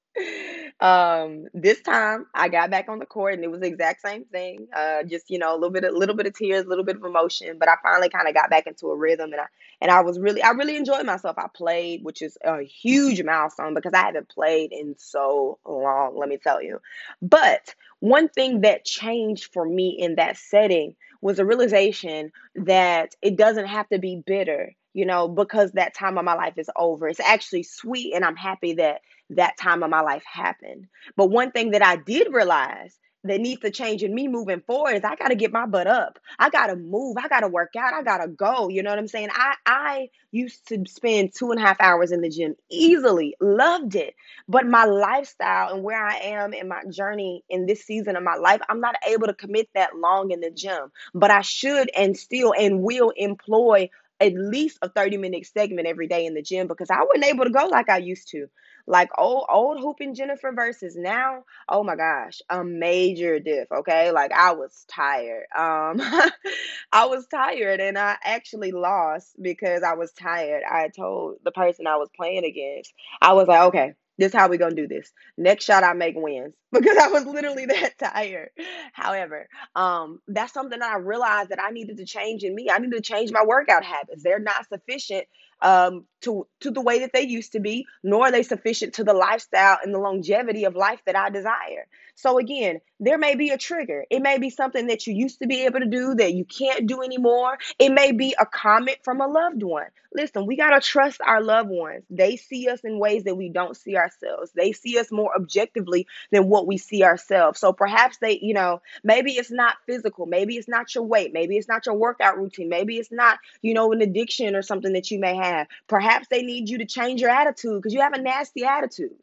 um 0.80 1.46
this 1.54 1.80
time 1.80 2.26
i 2.34 2.48
got 2.48 2.70
back 2.70 2.88
on 2.88 2.98
the 2.98 3.06
court 3.06 3.34
and 3.34 3.44
it 3.44 3.50
was 3.50 3.60
the 3.60 3.66
exact 3.66 4.02
same 4.02 4.24
thing 4.26 4.66
uh 4.76 5.02
just 5.04 5.30
you 5.30 5.38
know 5.38 5.52
a 5.52 5.56
little 5.56 5.70
bit 5.70 5.84
a 5.84 5.90
little 5.90 6.14
bit 6.14 6.26
of 6.26 6.34
tears 6.34 6.66
a 6.66 6.68
little 6.68 6.84
bit 6.84 6.96
of 6.96 7.04
emotion 7.04 7.56
but 7.58 7.68
i 7.68 7.74
finally 7.82 8.10
kind 8.10 8.28
of 8.28 8.34
got 8.34 8.50
back 8.50 8.66
into 8.66 8.88
a 8.88 8.96
rhythm 8.96 9.32
and 9.32 9.40
i 9.40 9.46
and 9.80 9.90
i 9.90 10.00
was 10.00 10.18
really 10.18 10.42
i 10.42 10.50
really 10.50 10.76
enjoyed 10.76 11.06
myself. 11.06 11.38
I 11.38 11.48
played 11.54 12.04
which 12.04 12.20
is 12.20 12.36
a 12.44 12.62
huge 12.62 13.22
milestone 13.22 13.74
because 13.74 13.94
i 13.94 13.98
haven't 13.98 14.28
played 14.28 14.72
in 14.72 14.94
so 14.98 15.58
long 15.66 16.18
let 16.18 16.28
me 16.28 16.36
tell 16.36 16.62
you. 16.62 16.80
But 17.22 17.74
one 18.00 18.28
thing 18.28 18.62
that 18.62 18.84
changed 18.84 19.52
for 19.52 19.64
me 19.64 19.90
in 19.90 20.16
that 20.16 20.36
setting 20.36 20.96
was 21.20 21.38
a 21.38 21.44
realization 21.44 22.32
that 22.56 23.14
it 23.22 23.36
doesn't 23.36 23.66
have 23.66 23.88
to 23.90 23.98
be 23.98 24.16
bitter 24.16 24.74
you 24.94 25.06
know 25.06 25.28
because 25.28 25.72
that 25.72 25.94
time 25.94 26.18
of 26.18 26.24
my 26.24 26.34
life 26.34 26.58
is 26.58 26.70
over 26.76 27.08
it's 27.08 27.20
actually 27.20 27.62
sweet 27.62 28.12
and 28.14 28.24
i'm 28.24 28.36
happy 28.36 28.74
that 28.74 29.00
that 29.36 29.56
time 29.58 29.82
of 29.82 29.90
my 29.90 30.00
life 30.00 30.24
happened. 30.24 30.86
But 31.16 31.30
one 31.30 31.52
thing 31.52 31.72
that 31.72 31.84
I 31.84 31.96
did 31.96 32.32
realize 32.32 32.98
that 33.24 33.40
needs 33.40 33.60
to 33.60 33.70
change 33.70 34.02
in 34.02 34.12
me 34.12 34.26
moving 34.26 34.62
forward 34.66 34.96
is 34.96 35.04
I 35.04 35.14
got 35.14 35.28
to 35.28 35.36
get 35.36 35.52
my 35.52 35.64
butt 35.64 35.86
up. 35.86 36.18
I 36.40 36.50
got 36.50 36.66
to 36.66 36.76
move. 36.76 37.16
I 37.16 37.28
got 37.28 37.40
to 37.40 37.48
work 37.48 37.70
out. 37.78 37.94
I 37.94 38.02
got 38.02 38.18
to 38.18 38.26
go. 38.26 38.68
You 38.68 38.82
know 38.82 38.90
what 38.90 38.98
I'm 38.98 39.06
saying? 39.06 39.28
I 39.32 39.54
I 39.64 40.08
used 40.32 40.66
to 40.68 40.84
spend 40.88 41.32
two 41.32 41.52
and 41.52 41.60
a 41.60 41.64
half 41.64 41.80
hours 41.80 42.10
in 42.10 42.20
the 42.20 42.28
gym 42.28 42.56
easily, 42.68 43.36
loved 43.40 43.94
it. 43.94 44.14
But 44.48 44.66
my 44.66 44.86
lifestyle 44.86 45.72
and 45.72 45.84
where 45.84 46.04
I 46.04 46.16
am 46.16 46.52
in 46.52 46.66
my 46.66 46.82
journey 46.90 47.44
in 47.48 47.66
this 47.66 47.84
season 47.84 48.16
of 48.16 48.24
my 48.24 48.34
life, 48.34 48.60
I'm 48.68 48.80
not 48.80 48.96
able 49.08 49.28
to 49.28 49.34
commit 49.34 49.68
that 49.74 49.96
long 49.96 50.32
in 50.32 50.40
the 50.40 50.50
gym. 50.50 50.90
But 51.14 51.30
I 51.30 51.42
should 51.42 51.90
and 51.96 52.16
still 52.16 52.52
and 52.58 52.82
will 52.82 53.12
employ 53.16 53.90
at 54.22 54.34
least 54.34 54.78
a 54.82 54.88
30 54.88 55.16
minute 55.16 55.46
segment 55.46 55.88
every 55.88 56.06
day 56.06 56.26
in 56.26 56.34
the 56.34 56.42
gym 56.42 56.68
because 56.68 56.90
I 56.90 57.02
wasn't 57.02 57.24
able 57.24 57.44
to 57.44 57.50
go 57.50 57.66
like 57.66 57.88
I 57.88 57.98
used 57.98 58.28
to. 58.30 58.46
Like 58.86 59.10
old 59.16 59.46
old 59.48 59.78
hooping 59.78 60.14
Jennifer 60.14 60.52
versus 60.52 60.96
now, 60.96 61.44
oh 61.68 61.84
my 61.84 61.94
gosh, 61.94 62.40
a 62.50 62.64
major 62.64 63.38
diff. 63.38 63.70
Okay, 63.70 64.10
like 64.10 64.32
I 64.32 64.52
was 64.52 64.84
tired. 64.88 65.44
Um, 65.56 66.00
I 66.92 67.06
was 67.06 67.26
tired, 67.28 67.80
and 67.80 67.96
I 67.96 68.16
actually 68.24 68.72
lost 68.72 69.36
because 69.40 69.84
I 69.84 69.94
was 69.94 70.12
tired. 70.12 70.64
I 70.68 70.88
told 70.88 71.36
the 71.44 71.52
person 71.52 71.86
I 71.86 71.96
was 71.96 72.08
playing 72.16 72.44
against, 72.44 72.92
I 73.20 73.34
was 73.34 73.46
like, 73.46 73.62
okay, 73.68 73.94
this 74.22 74.34
how 74.34 74.48
we 74.48 74.58
gonna 74.58 74.76
do 74.76 74.88
this. 74.88 75.12
Next 75.38 75.66
shot 75.66 75.84
I 75.84 75.94
make 75.94 76.16
wins 76.16 76.54
because 76.72 76.98
I 76.98 77.08
was 77.08 77.26
literally 77.26 77.66
that 77.66 77.98
tired. 78.00 78.50
However, 78.94 79.48
um, 79.76 80.20
that's 80.28 80.54
something 80.54 80.80
that 80.80 80.90
I 80.90 80.98
realized 80.98 81.50
that 81.50 81.62
I 81.62 81.70
needed 81.72 81.98
to 81.98 82.06
change 82.06 82.44
in 82.44 82.54
me. 82.54 82.68
I 82.70 82.78
needed 82.78 82.96
to 82.96 83.02
change 83.02 83.32
my 83.32 83.44
workout 83.44 83.84
habits. 83.84 84.24
They're 84.24 84.40
not 84.40 84.68
sufficient 84.68 85.26
um, 85.62 86.04
to 86.22 86.46
to 86.60 86.70
the 86.70 86.80
way 86.80 87.00
that 87.00 87.12
they 87.12 87.22
used 87.22 87.52
to 87.52 87.60
be, 87.60 87.86
nor 88.02 88.26
are 88.26 88.32
they 88.32 88.42
sufficient 88.42 88.94
to 88.94 89.04
the 89.04 89.14
lifestyle 89.14 89.78
and 89.82 89.94
the 89.94 89.98
longevity 89.98 90.64
of 90.64 90.74
life 90.74 91.00
that 91.06 91.16
I 91.16 91.30
desire. 91.30 91.86
So 92.14 92.38
again, 92.38 92.80
there 93.00 93.18
may 93.18 93.34
be 93.34 93.50
a 93.50 93.58
trigger. 93.58 94.04
It 94.10 94.20
may 94.22 94.38
be 94.38 94.50
something 94.50 94.88
that 94.88 95.06
you 95.06 95.14
used 95.14 95.40
to 95.40 95.46
be 95.46 95.64
able 95.64 95.80
to 95.80 95.86
do 95.86 96.14
that 96.16 96.34
you 96.34 96.44
can't 96.44 96.86
do 96.86 97.02
anymore. 97.02 97.58
It 97.78 97.90
may 97.90 98.12
be 98.12 98.34
a 98.38 98.46
comment 98.46 98.98
from 99.02 99.20
a 99.20 99.26
loved 99.26 99.62
one. 99.62 99.86
Listen, 100.14 100.46
we 100.46 100.56
got 100.56 100.78
to 100.78 100.86
trust 100.86 101.20
our 101.26 101.42
loved 101.42 101.70
ones. 101.70 102.04
They 102.10 102.36
see 102.36 102.68
us 102.68 102.80
in 102.84 102.98
ways 102.98 103.24
that 103.24 103.36
we 103.36 103.48
don't 103.48 103.76
see 103.76 103.96
ourselves. 103.96 104.52
They 104.54 104.72
see 104.72 104.98
us 104.98 105.10
more 105.10 105.34
objectively 105.34 106.06
than 106.30 106.48
what 106.48 106.66
we 106.66 106.76
see 106.76 107.02
ourselves. 107.02 107.58
So 107.58 107.72
perhaps 107.72 108.18
they, 108.18 108.38
you 108.42 108.52
know, 108.52 108.82
maybe 109.02 109.32
it's 109.32 109.50
not 109.50 109.76
physical, 109.86 110.26
maybe 110.26 110.56
it's 110.56 110.68
not 110.68 110.94
your 110.94 111.04
weight, 111.04 111.32
maybe 111.32 111.56
it's 111.56 111.68
not 111.68 111.86
your 111.86 111.94
workout 111.94 112.36
routine, 112.36 112.68
maybe 112.68 112.98
it's 112.98 113.10
not, 113.10 113.38
you 113.62 113.72
know, 113.72 113.90
an 113.92 114.02
addiction 114.02 114.54
or 114.54 114.62
something 114.62 114.92
that 114.92 115.10
you 115.10 115.18
may 115.18 115.34
have. 115.52 115.68
Perhaps 115.88 116.28
they 116.28 116.42
need 116.42 116.68
you 116.68 116.78
to 116.78 116.86
change 116.86 117.20
your 117.20 117.30
attitude 117.30 117.82
because 117.82 117.94
you 117.94 118.00
have 118.00 118.14
a 118.14 118.22
nasty 118.22 118.64
attitude. 118.64 119.16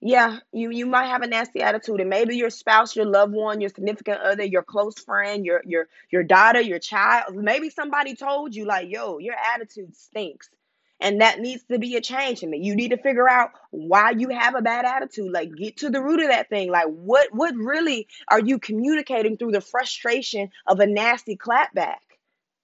Yeah, 0.00 0.38
you 0.52 0.70
you 0.70 0.86
might 0.86 1.06
have 1.08 1.22
a 1.22 1.26
nasty 1.26 1.60
attitude, 1.60 2.00
and 2.00 2.08
maybe 2.08 2.36
your 2.36 2.50
spouse, 2.50 2.94
your 2.94 3.06
loved 3.06 3.34
one, 3.34 3.60
your 3.60 3.70
significant 3.70 4.20
other, 4.20 4.44
your 4.44 4.62
close 4.62 4.98
friend, 5.00 5.44
your 5.44 5.60
your 5.66 5.88
your 6.10 6.22
daughter, 6.22 6.60
your 6.60 6.78
child, 6.78 7.34
maybe 7.34 7.68
somebody 7.70 8.14
told 8.14 8.54
you 8.54 8.64
like, 8.64 8.88
"Yo, 8.90 9.18
your 9.18 9.34
attitude 9.54 9.96
stinks." 9.96 10.50
And 11.00 11.20
that 11.20 11.40
needs 11.40 11.64
to 11.66 11.78
be 11.78 11.96
a 11.96 12.00
change 12.00 12.42
in 12.42 12.52
it. 12.54 12.60
You 12.60 12.74
need 12.74 12.90
to 12.90 12.96
figure 12.96 13.28
out 13.28 13.50
why 13.70 14.10
you 14.10 14.30
have 14.30 14.56
a 14.56 14.62
bad 14.62 14.84
attitude. 14.84 15.32
Like 15.32 15.54
get 15.54 15.78
to 15.78 15.90
the 15.90 16.02
root 16.02 16.20
of 16.22 16.28
that 16.30 16.48
thing. 16.48 16.70
Like 16.70 16.86
what 16.88 17.28
what 17.32 17.54
really 17.56 18.08
are 18.28 18.40
you 18.40 18.58
communicating 18.58 19.36
through 19.36 19.52
the 19.52 19.60
frustration 19.60 20.50
of 20.66 20.80
a 20.80 20.86
nasty 20.86 21.36
clapback? 21.36 21.98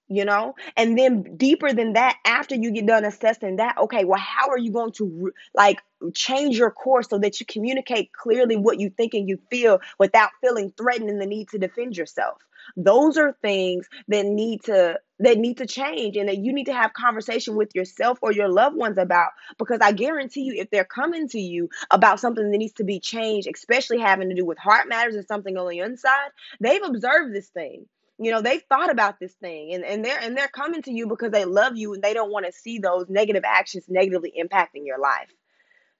You 0.08 0.24
know? 0.24 0.54
And 0.76 0.98
then 0.98 1.36
deeper 1.36 1.72
than 1.72 1.94
that 1.94 2.16
after 2.24 2.54
you 2.54 2.70
get 2.70 2.86
done 2.86 3.04
assessing 3.04 3.56
that 3.56 3.76
okay 3.78 4.04
well 4.04 4.20
how 4.20 4.48
are 4.48 4.58
you 4.58 4.72
going 4.72 4.92
to 4.92 5.32
like 5.54 5.80
change 6.12 6.58
your 6.58 6.70
course 6.70 7.08
so 7.08 7.18
that 7.18 7.40
you 7.40 7.46
communicate 7.46 8.12
clearly 8.12 8.56
what 8.56 8.80
you 8.80 8.90
think 8.90 9.14
and 9.14 9.28
you 9.28 9.38
feel 9.50 9.80
without 9.98 10.30
feeling 10.42 10.72
threatened 10.76 11.10
and 11.10 11.20
the 11.20 11.26
need 11.26 11.48
to 11.50 11.58
defend 11.58 11.96
yourself? 11.96 12.38
Those 12.76 13.18
are 13.18 13.36
things 13.42 13.86
that 14.08 14.24
need 14.24 14.64
to 14.64 14.98
that 15.20 15.38
need 15.38 15.58
to 15.58 15.66
change 15.66 16.16
and 16.16 16.28
that 16.28 16.38
you 16.38 16.52
need 16.52 16.64
to 16.64 16.72
have 16.72 16.92
conversation 16.92 17.56
with 17.56 17.74
yourself 17.74 18.18
or 18.20 18.32
your 18.32 18.48
loved 18.48 18.76
ones 18.76 18.98
about 18.98 19.30
because 19.58 19.78
i 19.80 19.92
guarantee 19.92 20.42
you 20.42 20.54
if 20.54 20.68
they're 20.70 20.84
coming 20.84 21.28
to 21.28 21.38
you 21.38 21.68
about 21.92 22.18
something 22.18 22.50
that 22.50 22.58
needs 22.58 22.72
to 22.72 22.84
be 22.84 22.98
changed 22.98 23.48
especially 23.52 24.00
having 24.00 24.28
to 24.28 24.34
do 24.34 24.44
with 24.44 24.58
heart 24.58 24.88
matters 24.88 25.14
and 25.14 25.26
something 25.26 25.56
on 25.56 25.68
the 25.68 25.78
inside 25.78 26.30
they've 26.60 26.82
observed 26.82 27.32
this 27.32 27.48
thing 27.48 27.86
you 28.18 28.30
know 28.30 28.40
they've 28.40 28.62
thought 28.68 28.90
about 28.90 29.18
this 29.18 29.32
thing 29.34 29.72
and, 29.74 29.84
and 29.84 30.04
they're 30.04 30.18
and 30.20 30.36
they're 30.36 30.48
coming 30.48 30.82
to 30.82 30.92
you 30.92 31.06
because 31.06 31.32
they 31.32 31.44
love 31.44 31.76
you 31.76 31.94
and 31.94 32.02
they 32.02 32.14
don't 32.14 32.30
want 32.30 32.46
to 32.46 32.52
see 32.52 32.78
those 32.78 33.08
negative 33.08 33.44
actions 33.44 33.84
negatively 33.88 34.32
impacting 34.38 34.84
your 34.84 34.98
life. 34.98 35.30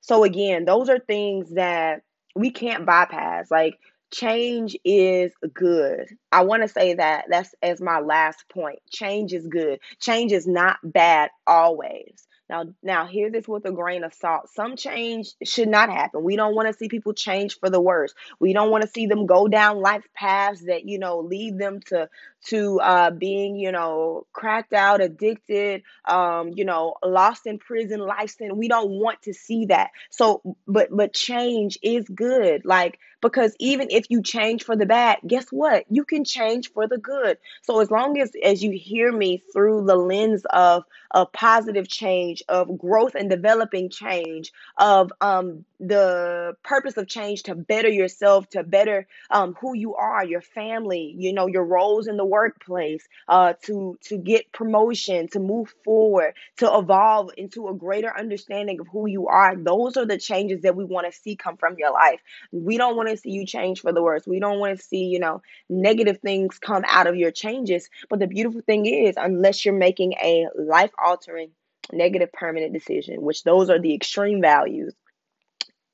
So 0.01 0.25
again 0.25 0.65
those 0.65 0.89
are 0.89 0.99
things 0.99 1.51
that 1.55 2.03
we 2.35 2.51
can't 2.51 2.87
bypass 2.87 3.51
like 3.51 3.79
change 4.13 4.77
is 4.85 5.33
good. 5.53 6.09
I 6.31 6.45
want 6.45 6.63
to 6.63 6.69
say 6.69 6.95
that 6.95 7.25
that's 7.29 7.55
as 7.63 7.81
my 7.81 7.99
last 7.99 8.45
point 8.49 8.79
change 8.91 9.33
is 9.33 9.47
good. 9.47 9.81
Change 10.01 10.33
is 10.33 10.47
not 10.47 10.79
bad 10.85 11.31
always 11.47 12.27
now, 12.49 12.65
now 12.83 13.07
hear 13.07 13.31
this 13.31 13.49
with 13.49 13.65
a 13.65 13.73
grain 13.73 14.05
of 14.05 14.13
salt. 14.13 14.51
Some 14.51 14.77
change 14.77 15.33
should 15.43 15.69
not 15.69 15.89
happen. 15.91 16.23
We 16.23 16.37
don't 16.37 16.55
want 16.55 16.69
to 16.69 16.75
see 16.75 16.89
people 16.89 17.15
change 17.15 17.59
for 17.59 17.71
the 17.71 17.81
worse. 17.81 18.15
We 18.39 18.53
don't 18.53 18.71
want 18.71 18.83
to 18.83 18.91
see 18.91 19.07
them 19.07 19.27
go 19.27 19.49
down 19.49 19.81
life 19.81 20.05
paths 20.15 20.63
that 20.67 20.87
you 20.87 20.99
know 20.99 21.21
lead 21.21 21.59
them 21.59 21.81
to 21.87 22.09
to 22.47 22.81
uh, 22.81 23.11
being 23.11 23.57
you 23.57 23.73
know 23.73 24.27
cracked 24.33 24.73
out, 24.73 25.01
addicted, 25.01 25.83
um, 26.07 26.51
you 26.55 26.65
know, 26.65 26.95
lost 27.05 27.47
in 27.47 27.59
prison, 27.59 28.01
life 28.01 28.25
license. 28.25 28.53
We 28.55 28.69
don't 28.69 28.91
want 28.91 29.23
to 29.23 29.35
see 29.35 29.67
that. 29.67 29.91
So, 30.11 30.43
but 30.67 30.89
but 30.91 31.13
change 31.15 31.79
is 31.83 32.09
good. 32.09 32.65
Like 32.65 32.99
because 33.21 33.57
even 33.59 33.89
if 33.91 34.07
you 34.11 34.23
change 34.23 34.65
for 34.65 34.77
the 34.77 34.87
bad, 34.87 35.19
guess 35.27 35.47
what? 35.51 35.85
You 35.91 36.05
can 36.05 36.25
change 36.25 36.71
for 36.73 36.87
the 36.87 36.99
good. 36.99 37.39
So 37.63 37.81
as 37.81 37.91
long 37.91 38.21
as 38.21 38.33
as 38.43 38.63
you 38.63 38.73
hear 38.73 39.11
me 39.13 39.43
through 39.53 39.87
the 39.87 39.97
lens 39.97 40.45
of 40.51 40.85
a 41.11 41.25
positive 41.27 41.89
change, 41.89 42.43
of 42.49 42.77
growth 42.77 43.15
and 43.15 43.31
developing 43.31 43.89
change, 43.89 44.53
of 44.79 45.13
um, 45.21 45.65
the 45.81 46.55
purpose 46.63 46.97
of 46.97 47.07
change 47.07 47.45
to 47.45 47.55
better 47.55 47.89
yourself, 47.89 48.49
to 48.51 48.63
better 48.63 49.07
um, 49.31 49.55
who 49.61 49.75
you 49.75 49.95
are, 49.95 50.25
your 50.25 50.41
family, 50.41 51.15
you 51.17 51.33
know, 51.33 51.47
your 51.47 51.65
roles 51.65 52.07
in 52.09 52.17
the 52.17 52.25
workplace, 52.35 53.07
uh, 53.29 53.53
to 53.67 53.97
to 54.09 54.19
get 54.19 54.53
promotion, 54.53 55.29
to 55.29 55.41
move 55.41 55.69
forward, 55.85 56.35
to 56.57 56.67
evolve 56.81 57.31
into 57.37 57.69
a 57.69 57.75
greater 57.85 58.13
understanding 58.23 58.81
of 58.81 58.87
who 58.93 59.07
you 59.07 59.29
are. 59.29 59.55
Those 59.57 59.97
are 59.97 60.07
the 60.07 60.19
changes 60.19 60.63
that 60.63 60.77
we 60.77 60.85
want 60.85 61.07
to 61.07 61.19
see 61.23 61.37
come 61.37 61.57
from 61.57 61.77
your 61.79 61.93
life. 61.93 62.21
We 62.53 62.77
don't 62.77 62.97
want 62.97 63.09
to 63.11 63.17
see 63.17 63.31
you 63.31 63.47
change 63.47 63.81
for 63.81 63.93
the 63.93 64.03
worse. 64.03 64.27
We 64.27 64.41
don't 64.41 64.59
want 64.59 64.77
to 64.79 64.85
see, 64.85 65.05
you 65.15 65.21
know, 65.21 65.43
negative 65.69 66.19
things 66.19 66.59
come 66.59 66.85
out 66.89 67.07
of 67.07 67.17
your 67.17 67.31
changes. 67.31 67.89
But 68.11 68.19
the 68.19 68.27
beautiful 68.27 68.63
thing 68.63 68.87
is, 68.87 69.15
unless 69.17 69.65
you're 69.65 69.75
making 69.89 70.15
a 70.15 70.47
life 70.59 70.93
altering 71.03 71.51
negative 71.93 72.33
permanent 72.33 72.73
decision, 72.73 73.23
which 73.23 73.45
those 73.45 73.71
are 73.71 73.81
the 73.81 73.95
extreme 73.95 74.41
values, 74.41 74.95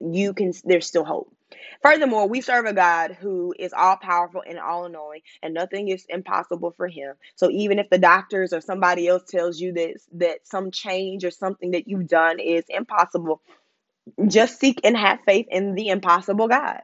you 0.00 0.32
can 0.32 0.52
there's 0.64 0.86
still 0.86 1.04
hope. 1.04 1.32
Furthermore, 1.82 2.28
we 2.28 2.40
serve 2.40 2.66
a 2.66 2.72
God 2.74 3.12
who 3.20 3.54
is 3.58 3.72
all 3.72 3.96
powerful 3.96 4.42
and 4.48 4.58
all 4.58 4.88
knowing, 4.88 5.22
and 5.42 5.54
nothing 5.54 5.88
is 5.88 6.06
impossible 6.08 6.72
for 6.72 6.88
him. 6.88 7.14
So 7.36 7.50
even 7.50 7.78
if 7.78 7.90
the 7.90 7.98
doctors 7.98 8.52
or 8.52 8.60
somebody 8.60 9.08
else 9.08 9.24
tells 9.30 9.60
you 9.60 9.72
that 9.74 9.94
that 10.14 10.40
some 10.48 10.72
change 10.72 11.24
or 11.24 11.30
something 11.30 11.72
that 11.72 11.88
you've 11.88 12.08
done 12.08 12.40
is 12.40 12.64
impossible, 12.68 13.42
just 14.28 14.60
seek 14.60 14.80
and 14.84 14.96
have 14.96 15.20
faith 15.26 15.46
in 15.50 15.74
the 15.74 15.88
impossible 15.88 16.48
God 16.48 16.82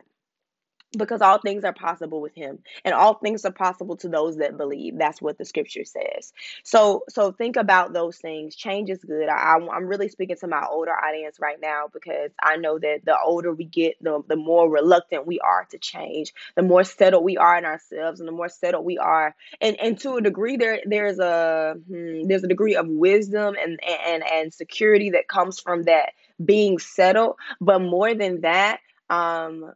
because 0.97 1.21
all 1.21 1.39
things 1.39 1.65
are 1.65 1.73
possible 1.73 2.21
with 2.21 2.35
him 2.35 2.59
and 2.85 2.95
all 2.95 3.15
things 3.15 3.45
are 3.45 3.53
possible 3.53 3.97
to 3.97 4.09
those 4.09 4.37
that 4.37 4.57
believe. 4.57 4.99
That's 4.99 5.21
what 5.23 5.39
the 5.39 5.45
scripture 5.45 5.85
says. 5.85 6.33
So 6.65 7.05
so 7.09 7.33
think 7.33 7.57
about 7.57 7.93
those 7.93 8.19
things. 8.19 8.57
Change 8.57 8.91
is 8.91 9.05
good. 9.05 9.29
I, 9.29 9.57
i'm 9.73 9.87
really 9.87 10.09
speaking 10.09 10.37
to 10.37 10.47
my 10.47 10.65
older 10.71 10.93
audience 10.93 11.39
right 11.41 11.59
now 11.61 11.87
because 11.93 12.31
i 12.43 12.57
know 12.57 12.79
that 12.79 13.01
the 13.05 13.17
older 13.19 13.53
we 13.53 13.65
get 13.65 13.95
the, 14.01 14.23
the 14.29 14.37
more 14.37 14.71
reluctant 14.71 15.27
we 15.27 15.41
are 15.41 15.67
to 15.71 15.79
change 15.79 16.33
the 16.57 16.63
more 16.63 16.85
settled 16.85 17.25
we 17.25 17.37
are 17.37 17.57
in 17.59 17.65
ourselves 17.65 18.21
and 18.21 18.29
the 18.29 18.33
more 18.33 18.49
settled 18.49 18.85
we 18.85 18.99
are. 18.99 19.35
And 19.61 19.79
and 19.81 19.99
to 20.01 20.17
a 20.17 20.23
degree 20.23 20.57
there 20.57 20.81
there's 20.85 21.19
a 21.19 21.77
hmm, 21.89 22.27
there's 22.27 22.45
a 22.45 22.49
degree 22.49 22.77
of 22.77 22.87
wisdom 22.89 23.55
and 23.61 23.79
and 23.85 24.23
and 24.27 24.53
security 24.53 25.11
that 25.11 25.29
comes 25.29 25.61
from 25.61 25.85
that 25.85 26.11
being 26.45 26.79
settled. 26.79 27.37
But 27.61 27.81
more 27.81 28.15
than 28.15 28.41
that 28.43 28.81
um 29.09 29.73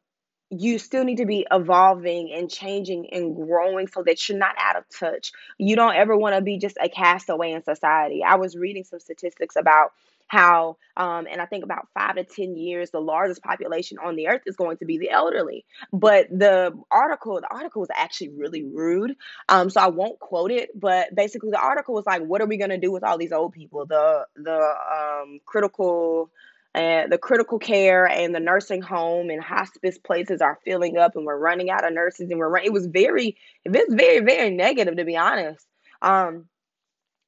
you 0.50 0.78
still 0.78 1.04
need 1.04 1.18
to 1.18 1.26
be 1.26 1.46
evolving 1.50 2.32
and 2.32 2.50
changing 2.50 3.08
and 3.12 3.36
growing 3.36 3.86
so 3.86 4.02
that 4.02 4.28
you're 4.28 4.38
not 4.38 4.56
out 4.58 4.76
of 4.76 4.84
touch. 4.88 5.32
You 5.58 5.76
don't 5.76 5.94
ever 5.94 6.16
want 6.16 6.34
to 6.34 6.40
be 6.40 6.58
just 6.58 6.76
a 6.80 6.88
castaway 6.88 7.52
in 7.52 7.62
society. 7.62 8.22
I 8.24 8.34
was 8.34 8.56
reading 8.56 8.82
some 8.82 8.98
statistics 8.98 9.54
about 9.56 9.92
how, 10.26 10.76
um, 10.96 11.26
and 11.30 11.40
I 11.40 11.46
think 11.46 11.64
about 11.64 11.88
five 11.92 12.14
to 12.14 12.24
10 12.24 12.56
years, 12.56 12.90
the 12.90 13.00
largest 13.00 13.42
population 13.42 13.98
on 13.98 14.14
the 14.14 14.28
earth 14.28 14.42
is 14.46 14.54
going 14.54 14.76
to 14.76 14.84
be 14.84 14.96
the 14.98 15.10
elderly. 15.10 15.64
But 15.92 16.28
the 16.30 16.72
article, 16.90 17.40
the 17.40 17.52
article 17.52 17.80
was 17.80 17.90
actually 17.92 18.30
really 18.30 18.64
rude. 18.64 19.16
Um, 19.48 19.70
so 19.70 19.80
I 19.80 19.88
won't 19.88 20.20
quote 20.20 20.52
it, 20.52 20.70
but 20.78 21.12
basically 21.14 21.50
the 21.50 21.60
article 21.60 21.94
was 21.94 22.06
like, 22.06 22.22
what 22.22 22.40
are 22.40 22.46
we 22.46 22.58
going 22.58 22.70
to 22.70 22.78
do 22.78 22.92
with 22.92 23.02
all 23.02 23.18
these 23.18 23.32
old 23.32 23.52
people? 23.52 23.86
The, 23.86 24.26
the 24.36 24.74
um, 25.22 25.40
critical, 25.44 26.30
and 26.74 27.10
the 27.10 27.18
critical 27.18 27.58
care 27.58 28.06
and 28.06 28.34
the 28.34 28.40
nursing 28.40 28.82
home 28.82 29.30
and 29.30 29.42
hospice 29.42 29.98
places 29.98 30.40
are 30.40 30.58
filling 30.64 30.96
up 30.96 31.16
and 31.16 31.26
we're 31.26 31.38
running 31.38 31.70
out 31.70 31.86
of 31.86 31.92
nurses 31.92 32.30
and 32.30 32.38
we're 32.38 32.56
it 32.58 32.72
was 32.72 32.86
very 32.86 33.36
it 33.64 33.72
was 33.72 33.94
very 33.94 34.20
very 34.20 34.50
negative 34.50 34.96
to 34.96 35.04
be 35.04 35.16
honest 35.16 35.66
um 36.02 36.46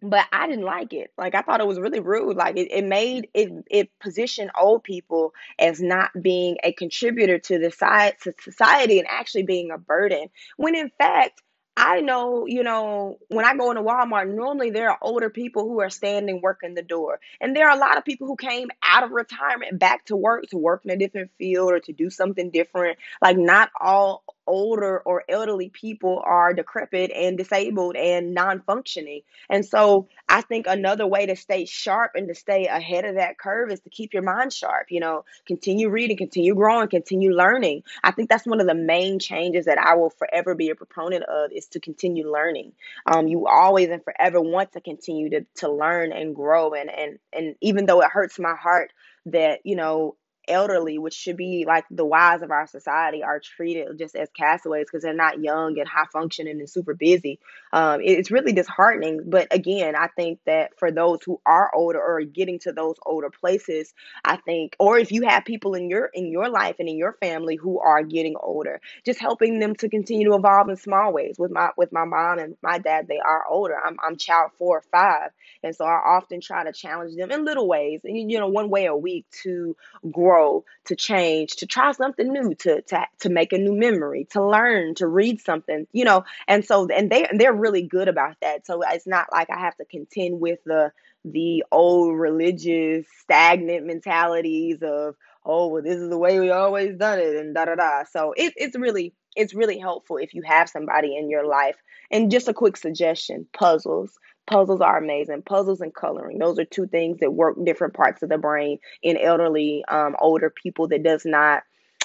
but 0.02 0.26
I 0.32 0.48
didn't 0.48 0.64
like 0.64 0.92
it. 0.92 1.12
Like 1.16 1.34
I 1.34 1.42
thought 1.42 1.60
it 1.60 1.66
was 1.66 1.78
really 1.78 2.00
rude. 2.00 2.36
Like 2.36 2.56
it, 2.56 2.70
it 2.72 2.84
made 2.84 3.28
it 3.34 3.50
it 3.70 3.90
positioned 4.00 4.50
old 4.60 4.82
people 4.82 5.32
as 5.58 5.80
not 5.80 6.10
being 6.20 6.56
a 6.64 6.72
contributor 6.72 7.38
to 7.38 7.58
the 7.58 7.70
side 7.70 8.16
to 8.22 8.32
society 8.40 8.98
and 8.98 9.06
actually 9.08 9.44
being 9.44 9.70
a 9.70 9.78
burden. 9.78 10.26
When 10.56 10.74
in 10.74 10.90
fact 10.98 11.40
I 11.76 12.00
know, 12.00 12.46
you 12.46 12.62
know, 12.62 13.18
when 13.28 13.46
I 13.46 13.56
go 13.56 13.70
into 13.70 13.82
Walmart, 13.82 14.32
normally 14.32 14.70
there 14.70 14.90
are 14.90 14.98
older 15.00 15.30
people 15.30 15.64
who 15.64 15.80
are 15.80 15.88
standing 15.88 16.40
working 16.42 16.74
the 16.74 16.82
door. 16.82 17.18
And 17.40 17.56
there 17.56 17.68
are 17.68 17.76
a 17.76 17.80
lot 17.80 17.96
of 17.96 18.04
people 18.04 18.26
who 18.26 18.36
came 18.36 18.68
out 18.82 19.04
of 19.04 19.10
retirement 19.10 19.78
back 19.78 20.04
to 20.06 20.16
work 20.16 20.44
to 20.50 20.58
work 20.58 20.82
in 20.84 20.90
a 20.90 20.98
different 20.98 21.30
field 21.38 21.72
or 21.72 21.80
to 21.80 21.92
do 21.92 22.10
something 22.10 22.50
different. 22.50 22.98
Like, 23.22 23.38
not 23.38 23.70
all 23.80 24.22
older 24.46 24.98
or 25.00 25.24
elderly 25.28 25.68
people 25.68 26.22
are 26.24 26.52
decrepit 26.52 27.10
and 27.10 27.38
disabled 27.38 27.96
and 27.96 28.34
non 28.34 28.60
functioning. 28.60 29.22
And 29.48 29.64
so 29.64 30.08
I 30.28 30.40
think 30.40 30.66
another 30.68 31.06
way 31.06 31.26
to 31.26 31.36
stay 31.36 31.64
sharp 31.64 32.12
and 32.14 32.28
to 32.28 32.34
stay 32.34 32.66
ahead 32.66 33.04
of 33.04 33.16
that 33.16 33.38
curve 33.38 33.70
is 33.70 33.80
to 33.80 33.90
keep 33.90 34.12
your 34.12 34.22
mind 34.22 34.52
sharp, 34.52 34.86
you 34.90 35.00
know, 35.00 35.24
continue 35.46 35.88
reading, 35.88 36.16
continue 36.16 36.54
growing, 36.54 36.88
continue 36.88 37.32
learning. 37.32 37.82
I 38.02 38.10
think 38.10 38.28
that's 38.28 38.46
one 38.46 38.60
of 38.60 38.66
the 38.66 38.74
main 38.74 39.18
changes 39.18 39.66
that 39.66 39.78
I 39.78 39.94
will 39.94 40.10
forever 40.10 40.54
be 40.54 40.70
a 40.70 40.74
proponent 40.74 41.24
of 41.24 41.52
is 41.52 41.66
to 41.68 41.80
continue 41.80 42.30
learning. 42.30 42.72
Um, 43.06 43.28
you 43.28 43.46
always 43.46 43.88
and 43.88 44.02
forever 44.02 44.40
want 44.40 44.72
to 44.72 44.80
continue 44.80 45.30
to, 45.30 45.46
to 45.56 45.70
learn 45.70 46.12
and 46.12 46.34
grow. 46.34 46.72
And, 46.72 46.90
and, 46.90 47.18
and 47.32 47.56
even 47.60 47.86
though 47.86 48.00
it 48.00 48.10
hurts 48.10 48.38
my 48.38 48.54
heart 48.54 48.92
that, 49.26 49.60
you 49.64 49.76
know, 49.76 50.16
elderly, 50.48 50.98
which 50.98 51.14
should 51.14 51.36
be 51.36 51.64
like 51.66 51.84
the 51.90 52.04
wise 52.04 52.42
of 52.42 52.50
our 52.50 52.66
society, 52.66 53.22
are 53.22 53.40
treated 53.40 53.98
just 53.98 54.16
as 54.16 54.28
castaways 54.36 54.86
because 54.86 55.02
they're 55.02 55.14
not 55.14 55.40
young 55.40 55.78
and 55.78 55.88
high 55.88 56.06
functioning 56.12 56.58
and 56.58 56.68
super 56.68 56.94
busy. 56.94 57.38
Um, 57.72 58.00
it's 58.02 58.30
really 58.30 58.52
disheartening. 58.52 59.22
But 59.26 59.48
again, 59.54 59.94
I 59.96 60.08
think 60.08 60.40
that 60.46 60.78
for 60.78 60.90
those 60.90 61.20
who 61.24 61.40
are 61.46 61.70
older 61.74 62.00
or 62.00 62.22
getting 62.22 62.58
to 62.60 62.72
those 62.72 62.96
older 63.06 63.30
places, 63.30 63.94
I 64.24 64.36
think, 64.36 64.76
or 64.78 64.98
if 64.98 65.12
you 65.12 65.22
have 65.28 65.44
people 65.44 65.74
in 65.74 65.88
your 65.88 66.10
in 66.12 66.30
your 66.30 66.48
life 66.48 66.76
and 66.78 66.88
in 66.88 66.96
your 66.96 67.12
family 67.14 67.56
who 67.56 67.80
are 67.80 68.02
getting 68.02 68.34
older, 68.40 68.80
just 69.04 69.20
helping 69.20 69.58
them 69.58 69.74
to 69.76 69.88
continue 69.88 70.28
to 70.28 70.36
evolve 70.36 70.68
in 70.68 70.76
small 70.76 71.12
ways. 71.12 71.36
With 71.38 71.50
my 71.50 71.70
with 71.76 71.92
my 71.92 72.04
mom 72.04 72.38
and 72.38 72.56
my 72.62 72.78
dad, 72.78 73.06
they 73.08 73.18
are 73.18 73.44
older. 73.48 73.76
I'm 73.82 73.96
I'm 74.04 74.16
child 74.16 74.50
four 74.58 74.78
or 74.78 74.84
five, 74.90 75.30
and 75.62 75.74
so 75.74 75.84
I 75.84 76.00
often 76.16 76.40
try 76.40 76.64
to 76.64 76.72
challenge 76.72 77.16
them 77.16 77.30
in 77.30 77.44
little 77.44 77.68
ways, 77.68 78.00
you 78.04 78.38
know, 78.38 78.48
one 78.48 78.70
way 78.70 78.86
a 78.86 78.96
week 78.96 79.26
to 79.42 79.76
grow 80.10 80.31
grow, 80.32 80.64
to 80.86 80.96
change, 80.96 81.56
to 81.56 81.66
try 81.66 81.92
something 81.92 82.32
new, 82.32 82.54
to 82.54 82.82
to 82.82 83.06
to 83.20 83.28
make 83.28 83.52
a 83.52 83.58
new 83.58 83.74
memory, 83.74 84.26
to 84.30 84.44
learn, 84.44 84.94
to 84.96 85.06
read 85.06 85.40
something, 85.40 85.86
you 85.92 86.04
know. 86.04 86.24
And 86.48 86.64
so 86.64 86.88
and 86.88 87.10
they 87.10 87.28
they're 87.36 87.52
really 87.52 87.82
good 87.82 88.08
about 88.08 88.36
that. 88.40 88.66
So 88.66 88.82
it's 88.82 89.06
not 89.06 89.26
like 89.32 89.50
I 89.50 89.58
have 89.60 89.76
to 89.76 89.84
contend 89.84 90.40
with 90.40 90.58
the 90.64 90.92
the 91.24 91.64
old 91.70 92.18
religious 92.18 93.06
stagnant 93.20 93.86
mentalities 93.86 94.78
of 94.82 95.14
oh 95.44 95.68
well 95.68 95.82
this 95.82 95.96
is 95.96 96.08
the 96.08 96.18
way 96.18 96.40
we 96.40 96.50
always 96.50 96.96
done 96.96 97.20
it 97.20 97.36
and 97.36 97.54
da 97.54 97.64
da 97.64 97.76
da 97.76 98.02
so 98.10 98.34
it, 98.36 98.52
it's 98.56 98.76
really 98.76 99.14
it's 99.36 99.54
really 99.54 99.78
helpful 99.78 100.16
if 100.16 100.34
you 100.34 100.42
have 100.44 100.68
somebody 100.68 101.16
in 101.16 101.30
your 101.30 101.46
life 101.46 101.76
and 102.10 102.30
just 102.30 102.48
a 102.48 102.52
quick 102.52 102.76
suggestion 102.76 103.46
puzzles 103.52 104.18
puzzles 104.46 104.80
are 104.80 104.98
amazing. 104.98 105.42
Puzzles 105.42 105.80
and 105.80 105.94
coloring 105.94 106.38
those 106.38 106.58
are 106.58 106.64
two 106.64 106.86
things 106.86 107.18
that 107.20 107.32
work 107.32 107.56
different 107.64 107.94
parts 107.94 108.22
of 108.22 108.28
the 108.28 108.38
brain 108.38 108.78
in 109.02 109.16
elderly 109.16 109.84
um, 109.88 110.16
older 110.20 110.50
people 110.50 110.88
that 110.88 111.02
does 111.02 111.24
not 111.24 111.62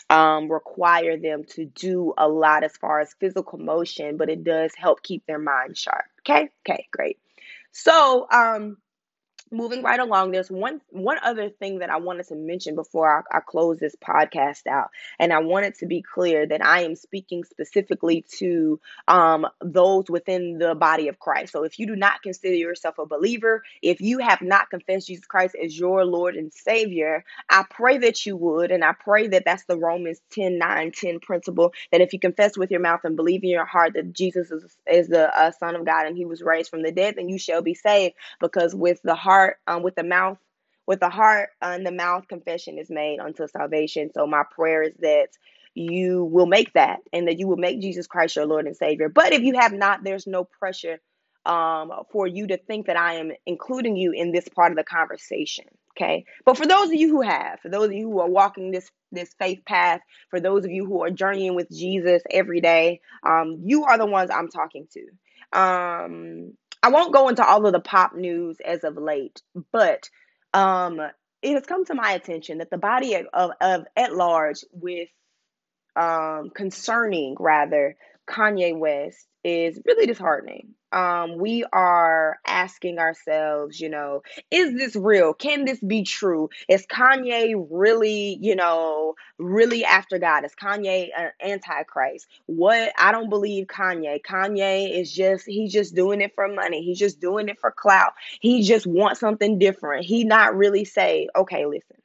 um, 0.10 0.50
require 0.50 1.18
them 1.18 1.44
to 1.44 1.66
do 1.66 2.14
a 2.18 2.28
lot 2.28 2.64
as 2.64 2.78
far 2.78 3.00
as 3.00 3.14
physical 3.20 3.60
motion 3.60 4.18
but 4.18 4.30
it 4.30 4.44
does 4.44 4.72
help 4.76 5.04
keep 5.04 5.26
their 5.26 5.40
mind 5.40 5.78
sharp. 5.78 6.06
Okay? 6.22 6.50
Okay 6.68 6.88
great. 6.92 7.18
So 7.72 8.28
um 8.32 8.78
moving 9.52 9.84
right 9.84 10.00
along 10.00 10.32
there's 10.32 10.50
one 10.50 10.82
one 10.90 11.18
other 11.24 11.50
thing 11.50 11.80
that 11.80 11.90
i 11.90 11.98
wanted 11.98 12.28
to 12.28 12.36
mention 12.36 12.76
before 12.76 13.26
I, 13.32 13.38
I, 13.38 13.40
close 13.42 13.78
this 13.80 13.96
podcast 13.96 14.68
out. 14.68 14.90
And 15.20 15.34
i 15.34 15.40
wanted 15.40 15.76
to 15.76 15.86
be 15.86 16.02
clear 16.02 16.46
that 16.48 16.64
i 16.66 16.84
am 16.84 16.96
speaking 16.96 17.44
specifically 17.44 18.26
to 18.38 18.80
um, 19.08 19.48
those 19.62 20.10
within 20.10 20.58
the 20.58 20.76
body 20.76 21.08
of 21.08 21.20
christ. 21.20 21.54
So 21.54 21.64
if 21.64 21.80
you 21.80 21.88
do 21.88 21.96
not 21.96 22.22
consider 22.24 22.56
yourself 22.56 22.98
a 23.00 23.06
believer 23.06 23.64
if 23.82 24.02
you 24.02 24.20
have 24.20 24.42
not 24.42 24.70
confessed 24.70 25.08
jesus 25.08 25.26
christ 25.26 25.56
as 25.62 25.78
your 25.78 26.06
lord 26.06 26.36
and 26.36 26.54
savior 26.54 27.24
i 27.50 27.64
pray 27.70 27.98
that 28.00 28.26
you 28.26 28.36
would. 28.36 28.72
And 28.72 28.84
i 28.84 28.94
pray 28.94 29.28
that 29.28 29.46
that's 29.46 29.66
the 29.66 29.78
romans 29.78 30.22
10 30.32 30.58
9 30.58 30.92
10 30.92 31.20
principle 31.20 31.74
that 31.92 32.02
if 32.02 32.14
you 32.14 32.20
confess 32.20 32.58
with 32.58 32.72
your 32.72 32.80
mouth 32.80 33.02
and 33.04 33.16
believe 33.16 33.44
in 33.44 33.50
your 33.50 33.66
heart 33.66 33.94
that 33.94 34.14
jesus 34.14 34.52
is, 34.52 34.78
is 34.90 35.08
the 35.08 35.36
uh, 35.38 35.52
son 35.52 35.76
of 35.76 35.86
god 35.86 36.08
and 36.08 36.18
he 36.18 36.26
was 36.26 36.42
raised 36.42 36.70
from 36.70 36.84
the 36.84 36.92
dead 36.92 37.16
then 37.18 37.30
you 37.30 37.38
shall 37.38 37.62
be 37.62 37.74
saved. 37.74 38.16
Because 38.40 38.74
with 38.74 39.02
the 39.04 39.16
heart 39.16 39.37
heart, 39.38 39.58
um, 39.68 39.84
with 39.84 39.96
the 39.96 40.04
mouth, 40.04 40.38
with 40.88 41.00
the 41.00 41.10
heart 41.10 41.50
and 41.62 41.86
the 41.86 41.92
mouth, 41.92 42.28
confession 42.28 42.78
is 42.80 42.90
made 42.90 43.20
unto 43.20 43.48
salvation. 43.48 44.10
So 44.14 44.26
my 44.26 44.44
prayer 44.56 44.84
is 44.84 44.94
that 45.00 45.30
you 45.76 46.24
will 46.24 46.48
make 46.48 46.74
that 46.74 47.00
and 47.14 47.28
that 47.28 47.38
you 47.38 47.48
will 47.48 47.58
make 47.58 47.82
Jesus 47.82 48.08
Christ 48.08 48.36
your 48.36 48.46
Lord 48.48 48.66
and 48.66 48.76
Savior. 48.76 49.10
But 49.10 49.34
if 49.34 49.42
you 49.42 49.56
have 49.60 49.74
not, 49.74 50.04
there's 50.04 50.26
no 50.26 50.44
pressure 50.44 51.00
um, 51.46 51.92
for 52.12 52.28
you 52.28 52.48
to 52.48 52.58
think 52.58 52.88
that 52.88 52.98
I 52.98 53.16
am 53.16 53.32
including 53.46 53.96
you 53.96 54.12
in 54.12 54.32
this 54.32 54.48
part 54.50 54.72
of 54.72 54.78
the 54.78 54.84
conversation. 54.84 55.66
Okay. 55.96 56.26
But 56.46 56.58
for 56.58 56.66
those 56.66 56.88
of 56.88 56.96
you 56.96 57.10
who 57.10 57.22
have, 57.22 57.60
for 57.60 57.70
those 57.70 57.88
of 57.88 57.94
you 57.94 58.10
who 58.10 58.20
are 58.20 58.30
walking 58.30 58.72
this 58.72 58.90
this 59.12 59.34
faith 59.40 59.62
path, 59.66 60.02
for 60.30 60.40
those 60.40 60.66
of 60.66 60.72
you 60.72 60.86
who 60.86 61.04
are 61.04 61.10
journeying 61.12 61.56
with 61.56 61.70
Jesus 61.72 62.22
every 62.30 62.62
day, 62.62 63.02
um, 63.26 63.62
you 63.64 63.86
are 63.86 63.98
the 63.98 64.06
ones 64.06 64.30
I'm 64.32 64.50
talking 64.50 64.88
to. 64.94 65.60
Um, 65.60 66.54
I 66.84 66.90
won't 66.90 67.14
go 67.14 67.30
into 67.30 67.46
all 67.46 67.66
of 67.66 67.74
the 67.74 67.80
pop 67.80 68.16
news 68.16 68.58
as 68.66 68.84
of 68.84 68.98
late, 68.98 69.42
but 69.72 70.10
um, 70.54 71.00
it 71.42 71.54
has 71.54 71.66
come 71.66 71.86
to 71.86 71.96
my 71.96 72.12
attention 72.12 72.60
that 72.60 72.70
the 72.70 72.78
body 72.78 73.16
of, 73.16 73.52
of, 73.62 73.86
at 73.96 74.16
large 74.16 74.64
with 74.72 75.10
um, 75.96 76.52
concerning 76.54 77.36
rather 77.40 77.96
Kanye 78.30 78.78
West 78.78 79.28
is 79.44 79.80
really 79.86 80.06
disheartening. 80.06 80.74
Um, 80.92 81.38
we 81.38 81.66
are 81.74 82.40
asking 82.48 82.98
ourselves, 82.98 83.80
you 83.80 83.90
know, 83.90 84.24
is 84.52 84.74
this 84.74 84.96
real? 84.96 85.34
Can 85.34 85.66
this 85.66 85.80
be 85.80 86.04
true? 86.04 86.50
Is 86.70 86.86
Kanye 86.88 87.68
really, 87.70 88.38
you 88.42 88.56
know, 88.56 89.16
really 89.38 89.84
after 89.84 90.18
God? 90.18 90.46
Is 90.46 90.56
Kanye 90.56 91.10
an 91.18 91.32
antichrist? 91.42 92.28
What? 92.46 92.94
I 92.98 93.12
don't 93.12 93.30
believe 93.30 93.68
Kanye. 93.68 94.22
Kanye 94.22 94.98
is 94.98 95.14
just, 95.14 95.46
he's 95.46 95.74
just 95.74 95.94
doing 95.94 96.22
it 96.22 96.34
for 96.36 96.48
money. 96.48 96.84
He's 96.84 97.00
just 97.00 97.20
doing 97.20 97.50
it 97.50 97.60
for 97.60 97.72
clout. 97.72 98.14
He 98.40 98.64
just 98.64 98.88
wants 98.88 99.20
something 99.20 99.60
different. 99.60 100.06
He 100.06 100.24
not 100.24 100.56
really 100.56 100.86
say, 100.86 101.28
okay, 101.36 101.66
listen, 101.66 101.98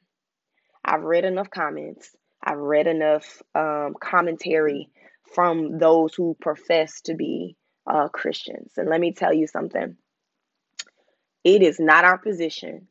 I've 0.83 1.03
read 1.03 1.23
enough 1.23 1.49
comments. 1.49 2.15
I've 2.43 2.57
read 2.57 2.87
enough 2.87 3.41
um, 3.55 3.95
commentary 4.01 4.89
from 5.33 5.77
those 5.77 6.13
who 6.13 6.35
profess 6.41 6.99
to 7.01 7.15
be 7.15 7.55
uh, 7.87 8.07
Christians. 8.09 8.73
And 8.77 8.89
let 8.89 8.99
me 8.99 9.13
tell 9.13 9.33
you 9.33 9.47
something 9.47 9.97
it 11.43 11.61
is 11.61 11.79
not 11.79 12.05
our 12.05 12.17
position 12.17 12.87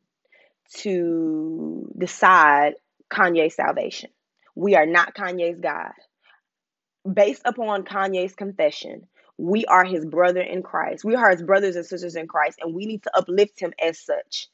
to 0.75 1.91
decide 1.97 2.73
Kanye's 3.11 3.55
salvation. 3.55 4.09
We 4.55 4.75
are 4.75 4.85
not 4.85 5.15
Kanye's 5.15 5.59
God. 5.59 5.91
Based 7.11 7.41
upon 7.45 7.83
Kanye's 7.83 8.33
confession, 8.33 9.07
we 9.37 9.65
are 9.65 9.83
his 9.83 10.05
brother 10.05 10.41
in 10.41 10.61
Christ. 10.61 11.03
We 11.03 11.15
are 11.15 11.31
his 11.31 11.41
brothers 11.41 11.75
and 11.75 11.85
sisters 11.85 12.15
in 12.15 12.27
Christ, 12.27 12.59
and 12.61 12.73
we 12.73 12.85
need 12.85 13.03
to 13.03 13.17
uplift 13.17 13.59
him 13.59 13.73
as 13.81 13.99
such. 13.99 14.47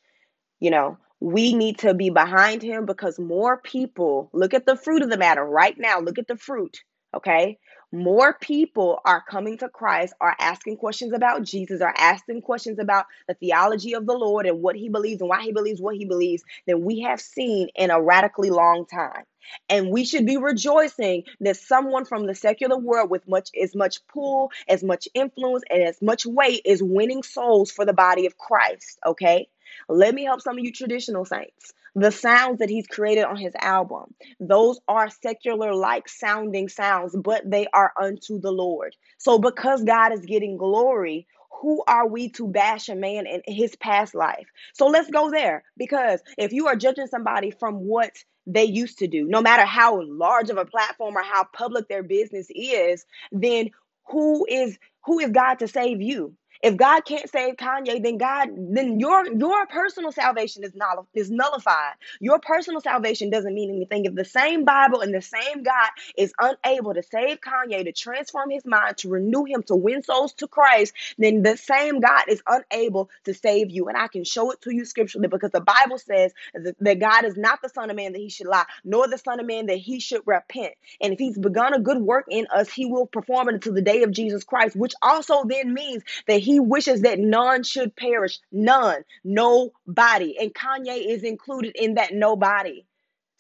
You 0.60 0.72
know, 0.72 0.98
we 1.20 1.54
need 1.54 1.80
to 1.80 1.94
be 1.94 2.10
behind 2.10 2.62
him 2.62 2.86
because 2.86 3.20
more 3.20 3.58
people 3.58 4.30
look 4.34 4.54
at 4.54 4.66
the 4.66 4.78
fruit 4.78 5.02
of 5.02 5.10
the 5.10 5.18
matter 5.18 5.44
right 5.44 5.78
now. 5.78 6.00
Look 6.00 6.18
at 6.18 6.28
the 6.28 6.38
fruit. 6.38 6.82
Okay. 7.16 7.58
More 7.92 8.36
people 8.40 9.00
are 9.04 9.24
coming 9.28 9.58
to 9.58 9.68
Christ, 9.70 10.14
are 10.22 10.36
asking 10.40 10.78
questions 10.78 11.12
about 11.12 11.42
Jesus, 11.42 11.82
are 11.82 11.94
asking 11.98 12.44
questions 12.44 12.78
about 12.78 13.08
the 13.28 13.34
theology 13.34 13.94
of 13.96 14.06
the 14.06 14.14
Lord 14.14 14.46
and 14.46 14.62
what 14.62 14.76
he 14.76 14.90
believes 14.90 15.22
and 15.22 15.30
why 15.30 15.42
he 15.42 15.52
believes 15.52 15.82
what 15.82 15.96
he 15.96 16.06
believes 16.06 16.44
than 16.68 16.86
we 16.86 17.02
have 17.02 17.20
seen 17.20 17.70
in 17.76 17.90
a 17.90 18.00
radically 18.00 18.52
long 18.52 18.86
time. 18.86 19.24
And 19.70 19.90
we 19.90 20.06
should 20.06 20.28
be 20.28 20.38
rejoicing 20.38 21.24
that 21.40 21.58
someone 21.58 22.06
from 22.06 22.28
the 22.28 22.36
secular 22.36 22.78
world 22.78 23.10
with 23.10 23.28
much 23.28 23.50
as 23.60 23.76
much 23.76 24.06
pull, 24.08 24.52
as 24.68 24.84
much 24.84 25.08
influence, 25.16 25.64
and 25.72 25.82
as 25.82 26.00
much 26.04 26.28
weight 26.28 26.62
is 26.66 26.84
winning 26.84 27.24
souls 27.24 27.72
for 27.72 27.86
the 27.86 27.94
body 27.94 28.28
of 28.28 28.38
Christ. 28.38 29.00
Okay. 29.04 29.50
Let 29.88 30.14
me 30.16 30.24
help 30.26 30.42
some 30.42 30.58
of 30.58 30.64
you 30.64 30.72
traditional 30.72 31.26
saints. 31.26 31.74
The 31.96 32.12
sounds 32.12 32.60
that 32.60 32.70
he's 32.70 32.88
created 32.88 33.24
on 33.26 33.38
his 33.38 33.54
album, 33.60 34.14
those 34.40 34.80
are 34.88 35.10
secular 35.10 35.74
like 35.74 36.10
sounding 36.10 36.70
sounds, 36.70 37.16
but 37.16 37.50
they 37.50 37.68
are 37.74 37.92
unto 38.00 38.40
the 38.40 38.52
Lord. 38.52 38.96
So, 39.18 39.38
because 39.40 39.84
God 39.84 40.14
is 40.14 40.26
getting 40.26 40.58
glory, 40.58 41.28
who 41.62 41.84
are 41.88 42.08
we 42.08 42.30
to 42.32 42.48
bash 42.48 42.90
a 42.90 42.96
man 42.96 43.28
in 43.28 43.42
his 43.48 43.76
past 43.76 44.16
life? 44.16 44.48
So, 44.74 44.88
let's 44.88 45.10
go 45.10 45.30
there 45.32 45.64
because 45.78 46.22
if 46.38 46.52
you 46.54 46.68
are 46.68 46.76
judging 46.76 47.08
somebody 47.08 47.52
from 47.52 47.76
what 47.76 48.12
they 48.48 48.64
used 48.66 49.00
to 49.00 49.08
do, 49.08 49.26
no 49.26 49.42
matter 49.42 49.66
how 49.66 50.02
large 50.04 50.50
of 50.50 50.58
a 50.58 50.66
platform 50.66 51.16
or 51.16 51.24
how 51.24 51.46
public 51.54 51.88
their 51.88 52.04
business 52.04 52.48
is, 52.50 53.06
then 53.32 53.70
who 54.10 54.46
is 54.50 54.78
who 55.06 55.20
is 55.20 55.32
God 55.32 55.56
to 55.60 55.68
save 55.68 56.02
you? 56.02 56.36
If 56.62 56.78
God 56.78 57.06
can't 57.06 57.30
save 57.30 57.56
Kanye, 57.56 58.04
then 58.04 58.18
God, 58.18 58.50
then 58.58 59.00
your 59.00 59.28
your 59.34 59.66
personal 59.68 60.12
salvation 60.12 60.64
is 60.64 60.76
not 60.76 61.06
is 61.14 61.32
nullified. 61.32 61.96
Your 62.20 62.40
personal 62.40 62.82
salvation 62.82 63.30
doesn't 63.30 63.54
mean 63.54 63.70
anything. 63.70 64.06
If 64.06 64.16
the 64.16 64.26
same 64.26 64.66
Bible 64.66 65.02
and 65.02 65.14
the 65.14 65.22
same 65.22 65.64
God 65.64 65.90
is 66.18 66.34
unable 66.40 66.94
to 66.94 67.04
save 67.04 67.40
Kanye, 67.42 67.86
to 67.86 67.92
transform 67.94 68.50
his 68.52 68.66
mind, 68.66 68.98
to 68.98 69.10
renew 69.10 69.46
him, 69.46 69.64
to 69.64 69.76
win 69.76 70.04
souls 70.04 70.34
to 70.34 70.48
Christ, 70.48 70.94
then 71.18 71.44
the 71.44 71.58
same 71.58 72.00
God 72.00 72.26
is 72.28 72.42
unable 72.48 73.10
to 73.26 73.34
save 73.34 73.70
you. 73.72 73.88
And 73.88 73.98
I 73.98 74.08
can 74.08 74.24
show 74.24 74.52
it 74.52 74.62
to 74.62 74.74
you 74.74 74.86
scripturally 74.86 75.28
because 75.28 75.52
the 75.52 75.62
Bible 75.62 75.98
says 75.98 76.34
that 76.54 77.00
God 77.00 77.26
is 77.26 77.38
not 77.38 77.62
the 77.62 77.70
Son 77.70 77.90
of 77.90 77.96
Man 77.96 78.14
that 78.14 78.20
he 78.20 78.30
should 78.30 78.48
lie, 78.48 78.66
nor 78.84 79.08
the 79.08 79.18
Son 79.18 79.40
of 79.40 79.46
Man 79.46 79.68
that 79.68 79.78
he 79.78 80.00
should 80.00 80.22
repent. 80.26 80.74
And 81.02 81.14
if 81.14 81.20
he's 81.20 81.38
begun 81.38 81.74
a 81.74 81.80
good 81.80 82.02
work 82.02 82.26
in 82.30 82.48
us, 82.54 82.70
he 82.70 82.86
will 82.86 83.08
perform 83.08 83.50
it 83.50 83.56
until 83.56 83.74
the 83.74 83.82
day 83.82 84.04
of 84.04 84.12
Jesus 84.12 84.44
Christ, 84.44 84.76
which 84.76 84.94
also 85.02 85.44
then 85.46 85.74
means 85.74 86.04
that 86.28 86.40
he 86.40 86.49
wishes 86.58 87.02
that 87.02 87.20
none 87.20 87.62
should 87.64 87.96
perish. 87.96 88.40
None. 88.52 89.04
Nobody. 89.24 90.38
And 90.40 90.54
Kanye 90.54 91.06
is 91.06 91.24
included 91.24 91.76
in 91.76 91.96
that 91.96 92.14
nobody. 92.14 92.86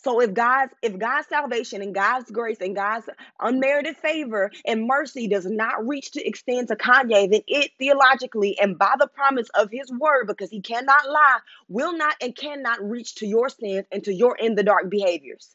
So 0.02 0.22
if 0.22 0.34
God's 0.34 0.74
if 0.82 0.98
God's 0.98 1.28
salvation 1.28 1.82
and 1.82 1.94
God's 1.96 2.30
grace 2.32 2.58
and 2.62 2.76
God's 2.76 3.10
unmerited 3.40 3.98
favor 3.98 4.52
and 4.66 4.88
mercy 4.88 5.28
does 5.28 5.46
not 5.46 5.88
reach 5.88 6.12
to 6.12 6.26
extend 6.26 6.68
to 6.70 6.76
Kanye, 6.76 7.32
then 7.32 7.42
it 7.48 7.72
theologically 7.80 8.58
and 8.60 8.78
by 8.78 8.94
the 9.00 9.08
promise 9.08 9.50
of 9.56 9.70
his 9.72 9.92
word, 9.92 10.28
because 10.28 10.50
he 10.50 10.62
cannot 10.62 11.10
lie, 11.10 11.40
will 11.70 11.98
not 11.98 12.16
and 12.22 12.36
cannot 12.36 12.82
reach 12.82 13.16
to 13.16 13.28
your 13.28 13.50
sins 13.50 13.86
and 13.92 14.04
to 14.06 14.14
your 14.14 14.38
in 14.38 14.56
the 14.56 14.64
dark 14.64 14.90
behaviors. 14.90 15.50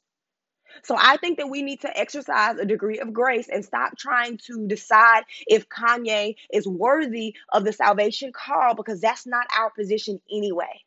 So 0.83 0.97
I 0.99 1.17
think 1.17 1.39
that 1.39 1.49
we 1.49 1.63
need 1.63 1.81
to 1.83 1.99
exercise 1.99 2.59
a 2.59 2.65
degree 2.65 2.99
of 2.99 3.13
grace 3.13 3.49
and 3.49 3.65
stop 3.65 3.97
trying 3.97 4.39
to 4.47 4.67
decide 4.67 5.25
if 5.47 5.69
Kanye 5.69 6.37
is 6.53 6.67
worthy 6.67 7.37
of 7.53 7.65
the 7.65 7.73
salvation 7.73 8.33
call 8.33 8.75
because 8.75 9.01
that's 9.01 9.27
not 9.27 9.47
our 9.57 9.71
position 9.71 10.21
anyway. 10.31 10.83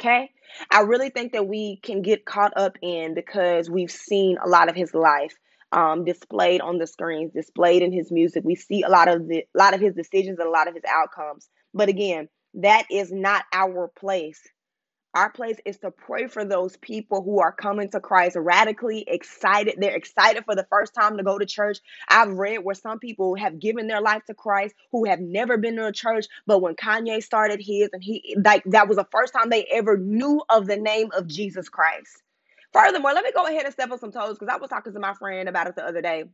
Okay? 0.00 0.30
I 0.70 0.80
really 0.80 1.10
think 1.10 1.32
that 1.32 1.46
we 1.46 1.76
can 1.82 2.02
get 2.02 2.24
caught 2.24 2.52
up 2.56 2.76
in 2.82 3.14
because 3.14 3.70
we've 3.70 3.90
seen 3.90 4.38
a 4.44 4.48
lot 4.48 4.68
of 4.68 4.74
his 4.74 4.92
life 4.92 5.34
um, 5.72 6.04
displayed 6.04 6.60
on 6.60 6.78
the 6.78 6.86
screens, 6.86 7.32
displayed 7.32 7.82
in 7.82 7.92
his 7.92 8.10
music. 8.12 8.44
We 8.44 8.54
see 8.54 8.82
a 8.82 8.88
lot 8.88 9.08
of 9.08 9.26
the 9.28 9.38
a 9.38 9.58
lot 9.58 9.74
of 9.74 9.80
his 9.80 9.94
decisions 9.94 10.38
and 10.38 10.48
a 10.48 10.50
lot 10.50 10.68
of 10.68 10.74
his 10.74 10.84
outcomes. 10.88 11.48
But 11.72 11.88
again, 11.88 12.28
that 12.54 12.86
is 12.90 13.10
not 13.10 13.44
our 13.52 13.88
place 13.88 14.40
our 15.14 15.30
place 15.30 15.56
is 15.64 15.78
to 15.78 15.90
pray 15.90 16.26
for 16.26 16.44
those 16.44 16.76
people 16.78 17.22
who 17.22 17.40
are 17.40 17.52
coming 17.52 17.88
to 17.90 18.00
Christ 18.00 18.36
radically 18.36 19.04
excited. 19.06 19.76
They're 19.78 19.96
excited 19.96 20.44
for 20.44 20.56
the 20.56 20.66
first 20.70 20.94
time 20.94 21.16
to 21.16 21.22
go 21.22 21.38
to 21.38 21.46
church. 21.46 21.78
I've 22.08 22.32
read 22.32 22.58
where 22.58 22.74
some 22.74 22.98
people 22.98 23.36
have 23.36 23.60
given 23.60 23.86
their 23.86 24.00
life 24.00 24.24
to 24.26 24.34
Christ 24.34 24.74
who 24.92 25.04
have 25.06 25.20
never 25.20 25.56
been 25.56 25.76
to 25.76 25.86
a 25.86 25.92
church, 25.92 26.26
but 26.46 26.60
when 26.60 26.74
Kanye 26.74 27.22
started 27.22 27.60
his 27.60 27.90
and 27.92 28.02
he 28.02 28.36
like 28.44 28.64
that 28.66 28.88
was 28.88 28.96
the 28.96 29.06
first 29.12 29.32
time 29.32 29.50
they 29.50 29.64
ever 29.70 29.96
knew 29.96 30.42
of 30.50 30.66
the 30.66 30.76
name 30.76 31.10
of 31.16 31.28
Jesus 31.28 31.68
Christ. 31.68 32.22
Furthermore, 32.72 33.12
let 33.12 33.24
me 33.24 33.32
go 33.32 33.46
ahead 33.46 33.64
and 33.64 33.72
step 33.72 33.92
on 33.92 34.00
some 34.00 34.10
toes 34.10 34.36
because 34.38 34.52
I 34.52 34.56
was 34.56 34.68
talking 34.68 34.92
to 34.94 35.00
my 35.00 35.14
friend 35.14 35.48
about 35.48 35.68
it 35.68 35.76
the 35.76 35.86
other 35.86 36.02
day. 36.02 36.24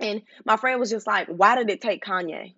And 0.00 0.22
my 0.44 0.56
friend 0.56 0.80
was 0.80 0.90
just 0.90 1.06
like, 1.06 1.28
why 1.28 1.54
did 1.56 1.70
it 1.70 1.80
take 1.80 2.04
Kanye? 2.04 2.54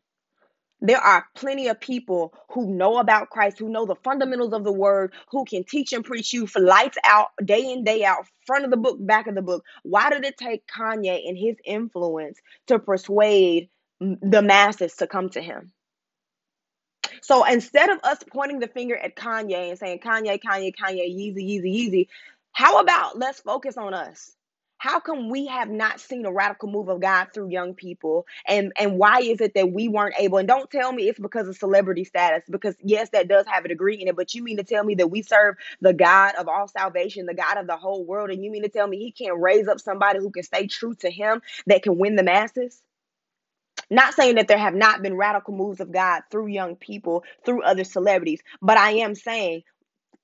There 0.80 0.98
are 0.98 1.26
plenty 1.34 1.68
of 1.68 1.80
people 1.80 2.34
who 2.50 2.74
know 2.74 2.98
about 2.98 3.30
Christ, 3.30 3.58
who 3.58 3.68
know 3.68 3.86
the 3.86 3.94
fundamentals 3.96 4.52
of 4.52 4.64
the 4.64 4.72
word, 4.72 5.12
who 5.30 5.44
can 5.44 5.64
teach 5.64 5.92
and 5.92 6.04
preach 6.04 6.32
you 6.32 6.46
for 6.46 6.60
lights 6.60 6.98
out, 7.02 7.28
day 7.44 7.72
in, 7.72 7.82
day 7.82 8.04
out, 8.04 8.26
front 8.46 8.64
of 8.64 8.70
the 8.70 8.76
book, 8.76 8.98
back 9.00 9.26
of 9.26 9.34
the 9.34 9.42
book. 9.42 9.64
Why 9.84 10.10
did 10.10 10.24
it 10.24 10.36
take 10.36 10.66
Kanye 10.66 11.28
and 11.28 11.36
his 11.36 11.56
influence 11.64 12.38
to 12.66 12.78
persuade 12.78 13.70
the 14.00 14.42
masses 14.42 14.94
to 14.96 15.06
come 15.06 15.30
to 15.30 15.40
him? 15.40 15.72
So 17.22 17.44
instead 17.44 17.90
of 17.90 17.98
us 18.04 18.18
pointing 18.30 18.60
the 18.60 18.68
finger 18.68 18.96
at 18.96 19.16
Kanye 19.16 19.70
and 19.70 19.78
saying, 19.78 20.00
Kanye, 20.00 20.38
Kanye, 20.40 20.72
Kanye, 20.74 21.08
Yeezy, 21.08 21.38
Yeezy, 21.38 21.74
Yeezy, 21.74 22.08
how 22.52 22.80
about 22.80 23.18
let's 23.18 23.40
focus 23.40 23.76
on 23.76 23.94
us? 23.94 24.36
How 24.78 25.00
come 25.00 25.30
we 25.30 25.46
have 25.46 25.70
not 25.70 26.00
seen 26.00 26.26
a 26.26 26.32
radical 26.32 26.70
move 26.70 26.88
of 26.88 27.00
God 27.00 27.28
through 27.32 27.48
young 27.50 27.74
people? 27.74 28.26
And 28.46 28.72
and 28.78 28.98
why 28.98 29.20
is 29.20 29.40
it 29.40 29.54
that 29.54 29.72
we 29.72 29.88
weren't 29.88 30.14
able? 30.18 30.38
And 30.38 30.48
don't 30.48 30.70
tell 30.70 30.92
me 30.92 31.08
it's 31.08 31.18
because 31.18 31.48
of 31.48 31.56
celebrity 31.56 32.04
status, 32.04 32.44
because 32.50 32.76
yes, 32.82 33.10
that 33.10 33.28
does 33.28 33.46
have 33.46 33.64
a 33.64 33.68
degree 33.68 34.00
in 34.00 34.08
it. 34.08 34.16
But 34.16 34.34
you 34.34 34.42
mean 34.42 34.58
to 34.58 34.64
tell 34.64 34.84
me 34.84 34.94
that 34.96 35.10
we 35.10 35.22
serve 35.22 35.56
the 35.80 35.94
God 35.94 36.34
of 36.36 36.48
all 36.48 36.68
salvation, 36.68 37.26
the 37.26 37.34
God 37.34 37.58
of 37.58 37.66
the 37.66 37.76
whole 37.76 38.04
world, 38.04 38.30
and 38.30 38.44
you 38.44 38.50
mean 38.50 38.62
to 38.64 38.68
tell 38.68 38.86
me 38.86 38.98
He 38.98 39.12
can't 39.12 39.40
raise 39.40 39.68
up 39.68 39.80
somebody 39.80 40.18
who 40.20 40.30
can 40.30 40.42
stay 40.42 40.66
true 40.66 40.94
to 40.96 41.10
Him 41.10 41.42
that 41.66 41.82
can 41.82 41.98
win 41.98 42.16
the 42.16 42.24
masses? 42.24 42.82
Not 43.90 44.14
saying 44.14 44.36
that 44.36 44.48
there 44.48 44.58
have 44.58 44.74
not 44.74 45.02
been 45.02 45.16
radical 45.16 45.54
moves 45.54 45.80
of 45.80 45.92
God 45.92 46.22
through 46.30 46.48
young 46.48 46.76
people, 46.76 47.24
through 47.44 47.62
other 47.62 47.84
celebrities, 47.84 48.42
but 48.62 48.78
I 48.78 48.92
am 48.92 49.14
saying, 49.14 49.64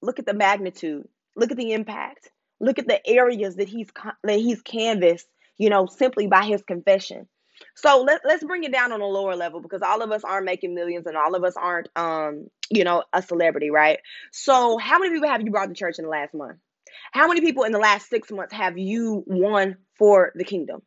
look 0.02 0.20
at 0.20 0.26
the 0.26 0.34
magnitude, 0.34 1.08
look 1.36 1.52
at 1.52 1.58
the 1.58 1.74
impact. 1.74 2.31
Look 2.62 2.78
at 2.78 2.88
the 2.88 3.06
areas 3.06 3.56
that 3.56 3.68
he's 3.68 3.88
that 4.24 4.38
he's 4.38 4.62
canvassed, 4.62 5.28
you 5.58 5.68
know, 5.68 5.86
simply 5.86 6.26
by 6.28 6.44
his 6.44 6.62
confession. 6.62 7.28
So 7.74 8.02
let, 8.02 8.22
let's 8.24 8.42
bring 8.42 8.64
it 8.64 8.72
down 8.72 8.92
on 8.92 9.00
a 9.00 9.06
lower 9.06 9.36
level 9.36 9.60
because 9.60 9.82
all 9.82 10.02
of 10.02 10.10
us 10.10 10.24
aren't 10.24 10.46
making 10.46 10.74
millions 10.74 11.06
and 11.06 11.16
all 11.16 11.34
of 11.34 11.44
us 11.44 11.54
aren't 11.56 11.88
um, 11.96 12.48
you 12.70 12.84
know, 12.84 13.04
a 13.12 13.22
celebrity, 13.22 13.70
right? 13.70 13.98
So 14.32 14.78
how 14.78 14.98
many 14.98 15.12
people 15.12 15.28
have 15.28 15.42
you 15.42 15.50
brought 15.50 15.68
to 15.68 15.74
church 15.74 15.98
in 15.98 16.04
the 16.04 16.10
last 16.10 16.32
month? 16.34 16.58
How 17.12 17.28
many 17.28 17.40
people 17.40 17.64
in 17.64 17.72
the 17.72 17.78
last 17.78 18.08
six 18.08 18.30
months 18.30 18.54
have 18.54 18.78
you 18.78 19.22
won 19.26 19.76
for 19.98 20.32
the 20.34 20.44
kingdom? 20.44 20.82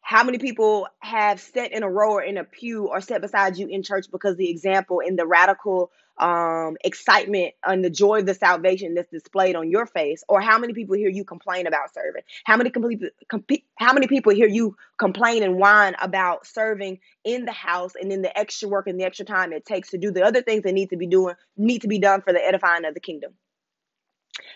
How 0.00 0.24
many 0.24 0.38
people 0.38 0.88
have 1.00 1.40
sat 1.40 1.72
in 1.72 1.82
a 1.82 1.90
row 1.90 2.14
or 2.14 2.22
in 2.22 2.38
a 2.38 2.44
pew 2.44 2.88
or 2.88 3.00
sat 3.00 3.20
beside 3.20 3.58
you 3.58 3.68
in 3.68 3.82
church 3.82 4.06
because 4.10 4.36
the 4.36 4.50
example 4.50 5.00
and 5.04 5.18
the 5.18 5.26
radical 5.26 5.90
um, 6.20 6.76
excitement 6.84 7.54
and 7.64 7.84
the 7.84 7.90
joy 7.90 8.20
of 8.20 8.26
the 8.26 8.34
salvation 8.34 8.94
that's 8.94 9.10
displayed 9.10 9.56
on 9.56 9.70
your 9.70 9.86
face? 9.86 10.22
Or 10.28 10.40
how 10.40 10.58
many 10.58 10.72
people 10.72 10.96
hear 10.96 11.08
you 11.08 11.24
complain 11.24 11.66
about 11.66 11.92
serving? 11.92 12.22
How 12.44 12.56
many 12.56 12.70
complete, 12.70 13.02
comp- 13.28 13.50
how 13.76 13.92
many 13.92 14.06
people 14.06 14.32
hear 14.32 14.48
you 14.48 14.76
complain 14.98 15.42
and 15.42 15.56
whine 15.56 15.96
about 16.00 16.46
serving 16.46 17.00
in 17.24 17.44
the 17.44 17.52
house 17.52 17.94
and 18.00 18.10
then 18.10 18.22
the 18.22 18.38
extra 18.38 18.68
work 18.68 18.86
and 18.86 19.00
the 19.00 19.04
extra 19.04 19.24
time 19.24 19.52
it 19.52 19.64
takes 19.64 19.90
to 19.90 19.98
do 19.98 20.10
the 20.10 20.22
other 20.22 20.42
things 20.42 20.62
that 20.62 20.72
need 20.72 20.90
to 20.90 20.96
be 20.96 21.06
doing 21.06 21.34
need 21.56 21.80
to 21.82 21.88
be 21.88 21.98
done 21.98 22.22
for 22.22 22.32
the 22.32 22.46
edifying 22.46 22.84
of 22.84 22.94
the 22.94 23.00
kingdom? 23.00 23.32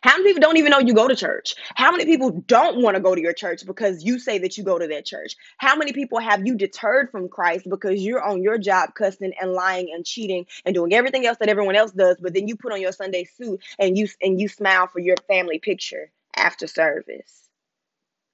How 0.02 0.16
many 0.16 0.30
people 0.30 0.40
don't 0.40 0.56
even 0.56 0.70
know 0.70 0.78
you 0.78 0.94
go 0.94 1.08
to 1.08 1.16
church? 1.16 1.54
How 1.74 1.90
many 1.90 2.04
people 2.04 2.30
don't 2.30 2.82
want 2.82 2.96
to 2.96 3.02
go 3.02 3.14
to 3.14 3.20
your 3.20 3.32
church 3.32 3.66
because 3.66 4.04
you 4.04 4.18
say 4.18 4.38
that 4.38 4.56
you 4.56 4.64
go 4.64 4.78
to 4.78 4.86
that 4.86 5.04
church? 5.04 5.34
How 5.58 5.76
many 5.76 5.92
people 5.92 6.18
have 6.18 6.46
you 6.46 6.56
deterred 6.56 7.10
from 7.10 7.28
Christ 7.28 7.68
because 7.68 8.02
you're 8.02 8.22
on 8.22 8.42
your 8.42 8.58
job 8.58 8.94
cussing 8.94 9.32
and 9.40 9.52
lying 9.52 9.90
and 9.92 10.04
cheating 10.04 10.46
and 10.64 10.74
doing 10.74 10.92
everything 10.92 11.26
else 11.26 11.38
that 11.38 11.48
everyone 11.48 11.76
else 11.76 11.92
does, 11.92 12.18
but 12.20 12.34
then 12.34 12.48
you 12.48 12.56
put 12.56 12.72
on 12.72 12.80
your 12.80 12.92
Sunday 12.92 13.24
suit 13.24 13.60
and 13.78 13.96
you 13.98 14.08
and 14.22 14.40
you 14.40 14.48
smile 14.48 14.86
for 14.86 15.00
your 15.00 15.16
family 15.28 15.58
picture 15.58 16.10
after 16.36 16.66
service? 16.66 17.48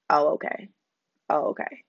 Oh, 0.09 0.35
okay. 0.35 0.69
Oh, 1.29 1.51
okay. 1.51 1.85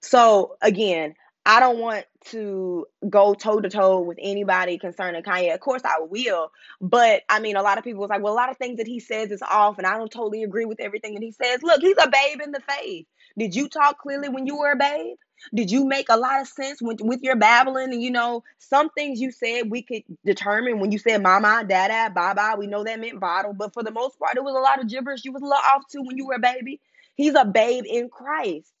So 0.00 0.56
again, 0.60 1.14
I 1.44 1.58
don't 1.58 1.78
want 1.78 2.04
to 2.26 2.86
go 3.10 3.34
toe 3.34 3.60
to 3.60 3.68
toe 3.68 4.00
with 4.00 4.18
anybody 4.20 4.78
concerning 4.78 5.22
Kanye. 5.22 5.52
Of 5.52 5.60
course, 5.60 5.82
I 5.84 6.00
will. 6.00 6.52
But 6.80 7.22
I 7.28 7.40
mean, 7.40 7.56
a 7.56 7.62
lot 7.62 7.78
of 7.78 7.84
people 7.84 8.00
was 8.00 8.10
like, 8.10 8.22
well, 8.22 8.32
a 8.32 8.36
lot 8.36 8.50
of 8.50 8.58
things 8.58 8.76
that 8.76 8.86
he 8.86 9.00
says 9.00 9.32
is 9.32 9.42
off, 9.42 9.78
and 9.78 9.86
I 9.86 9.96
don't 9.98 10.10
totally 10.10 10.44
agree 10.44 10.66
with 10.66 10.80
everything 10.80 11.14
that 11.14 11.22
he 11.22 11.32
says. 11.32 11.62
Look, 11.62 11.80
he's 11.80 11.96
a 12.00 12.08
babe 12.08 12.40
in 12.42 12.52
the 12.52 12.60
faith. 12.60 13.06
Did 13.36 13.56
you 13.56 13.68
talk 13.68 13.98
clearly 13.98 14.28
when 14.28 14.46
you 14.46 14.56
were 14.56 14.72
a 14.72 14.76
babe? 14.76 15.16
Did 15.52 15.72
you 15.72 15.84
make 15.84 16.06
a 16.08 16.16
lot 16.16 16.40
of 16.40 16.46
sense 16.46 16.80
with, 16.80 17.00
with 17.00 17.22
your 17.22 17.34
babbling? 17.34 17.92
And 17.92 18.00
you 18.02 18.12
know, 18.12 18.44
some 18.58 18.90
things 18.90 19.20
you 19.20 19.32
said 19.32 19.70
we 19.70 19.82
could 19.82 20.04
determine 20.24 20.78
when 20.78 20.92
you 20.92 20.98
said 20.98 21.22
mama, 21.22 21.64
dada, 21.66 22.12
baba. 22.14 22.54
We 22.56 22.68
know 22.68 22.84
that 22.84 23.00
meant 23.00 23.18
bottle, 23.18 23.52
but 23.52 23.74
for 23.74 23.82
the 23.82 23.90
most 23.90 24.16
part, 24.20 24.36
it 24.36 24.44
was 24.44 24.54
a 24.54 24.60
lot 24.60 24.80
of 24.80 24.88
gibberish. 24.88 25.24
You 25.24 25.32
was 25.32 25.42
a 25.42 25.46
little 25.46 25.58
off 25.74 25.88
too 25.90 26.02
when 26.02 26.16
you 26.16 26.26
were 26.26 26.34
a 26.34 26.38
baby. 26.38 26.80
He's 27.16 27.34
a 27.34 27.44
babe 27.44 27.84
in 27.88 28.08
Christ. 28.08 28.72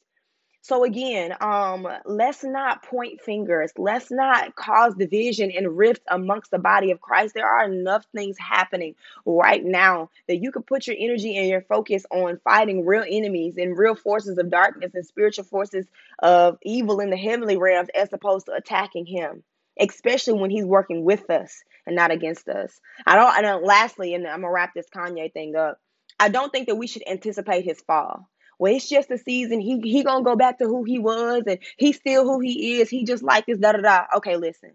So 0.64 0.84
again, 0.84 1.34
um, 1.40 1.88
let's 2.04 2.44
not 2.44 2.84
point 2.84 3.20
fingers. 3.20 3.72
Let's 3.76 4.12
not 4.12 4.54
cause 4.54 4.94
division 4.94 5.50
and 5.50 5.76
rift 5.76 6.02
amongst 6.06 6.52
the 6.52 6.60
body 6.60 6.92
of 6.92 7.00
Christ. 7.00 7.34
There 7.34 7.48
are 7.48 7.64
enough 7.64 8.06
things 8.14 8.38
happening 8.38 8.94
right 9.26 9.64
now 9.64 10.10
that 10.28 10.36
you 10.36 10.52
can 10.52 10.62
put 10.62 10.86
your 10.86 10.94
energy 10.96 11.36
and 11.36 11.48
your 11.48 11.62
focus 11.62 12.06
on 12.12 12.38
fighting 12.44 12.86
real 12.86 13.04
enemies 13.04 13.56
and 13.56 13.76
real 13.76 13.96
forces 13.96 14.38
of 14.38 14.52
darkness 14.52 14.94
and 14.94 15.04
spiritual 15.04 15.44
forces 15.46 15.84
of 16.20 16.58
evil 16.62 17.00
in 17.00 17.10
the 17.10 17.16
heavenly 17.16 17.56
realms 17.56 17.88
as 17.92 18.12
opposed 18.12 18.46
to 18.46 18.52
attacking 18.52 19.04
him, 19.04 19.42
especially 19.80 20.34
when 20.34 20.50
he's 20.50 20.64
working 20.64 21.02
with 21.02 21.28
us 21.28 21.64
and 21.88 21.96
not 21.96 22.12
against 22.12 22.48
us. 22.48 22.80
I 23.04 23.16
don't, 23.16 23.32
I 23.32 23.42
don't, 23.42 23.64
lastly, 23.64 24.14
and 24.14 24.24
I'm 24.28 24.42
gonna 24.42 24.52
wrap 24.52 24.74
this 24.74 24.88
Kanye 24.94 25.32
thing 25.32 25.56
up. 25.56 25.80
I 26.20 26.28
don't 26.28 26.52
think 26.52 26.68
that 26.68 26.76
we 26.76 26.86
should 26.86 27.02
anticipate 27.08 27.64
his 27.64 27.80
fall 27.80 28.28
well, 28.62 28.76
it's 28.76 28.88
just 28.88 29.10
a 29.10 29.18
season. 29.18 29.60
He 29.60 29.80
he 29.80 30.04
gonna 30.04 30.24
go 30.24 30.36
back 30.36 30.60
to 30.60 30.66
who 30.66 30.84
he 30.84 31.00
was, 31.00 31.42
and 31.48 31.58
he's 31.78 31.96
still 31.96 32.24
who 32.24 32.38
he 32.38 32.80
is. 32.80 32.88
He 32.88 33.04
just 33.04 33.24
like 33.24 33.44
this, 33.46 33.58
da 33.58 33.72
da 33.72 33.80
da. 33.80 34.04
Okay, 34.18 34.36
listen. 34.36 34.70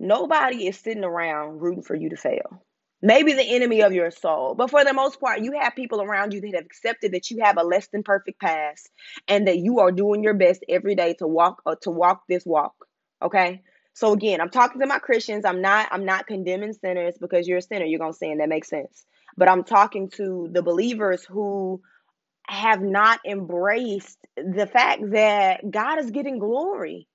Nobody 0.00 0.66
is 0.66 0.78
sitting 0.78 1.04
around 1.04 1.60
rooting 1.60 1.84
for 1.84 1.94
you 1.94 2.10
to 2.10 2.16
fail. 2.16 2.64
Maybe 3.00 3.32
the 3.34 3.44
enemy 3.44 3.82
of 3.82 3.92
your 3.92 4.10
soul, 4.10 4.56
but 4.56 4.70
for 4.70 4.84
the 4.84 4.92
most 4.92 5.20
part, 5.20 5.42
you 5.42 5.52
have 5.60 5.76
people 5.76 6.02
around 6.02 6.34
you 6.34 6.40
that 6.40 6.54
have 6.54 6.66
accepted 6.66 7.12
that 7.12 7.30
you 7.30 7.44
have 7.44 7.58
a 7.58 7.62
less 7.62 7.86
than 7.88 8.02
perfect 8.02 8.40
past, 8.40 8.90
and 9.28 9.46
that 9.46 9.58
you 9.58 9.78
are 9.78 9.92
doing 9.92 10.24
your 10.24 10.34
best 10.34 10.64
every 10.68 10.96
day 10.96 11.14
to 11.20 11.28
walk 11.28 11.62
uh, 11.66 11.76
to 11.82 11.92
walk 11.92 12.24
this 12.28 12.44
walk. 12.44 12.74
Okay. 13.22 13.62
So 13.94 14.12
again, 14.12 14.40
I'm 14.40 14.50
talking 14.50 14.80
to 14.80 14.88
my 14.88 14.98
Christians. 14.98 15.44
I'm 15.44 15.62
not 15.62 15.88
I'm 15.92 16.04
not 16.04 16.26
condemning 16.26 16.72
sinners 16.72 17.16
because 17.20 17.46
you're 17.46 17.58
a 17.58 17.62
sinner. 17.62 17.86
You're 17.86 18.00
gonna 18.00 18.14
sin. 18.14 18.38
That 18.38 18.48
makes 18.48 18.68
sense. 18.68 19.06
But 19.36 19.48
I'm 19.48 19.64
talking 19.64 20.10
to 20.16 20.48
the 20.52 20.62
believers 20.62 21.24
who 21.24 21.82
have 22.48 22.82
not 22.82 23.20
embraced 23.26 24.18
the 24.36 24.66
fact 24.66 25.02
that 25.12 25.70
God 25.70 25.98
is 25.98 26.10
getting 26.10 26.38
glory. 26.38 27.06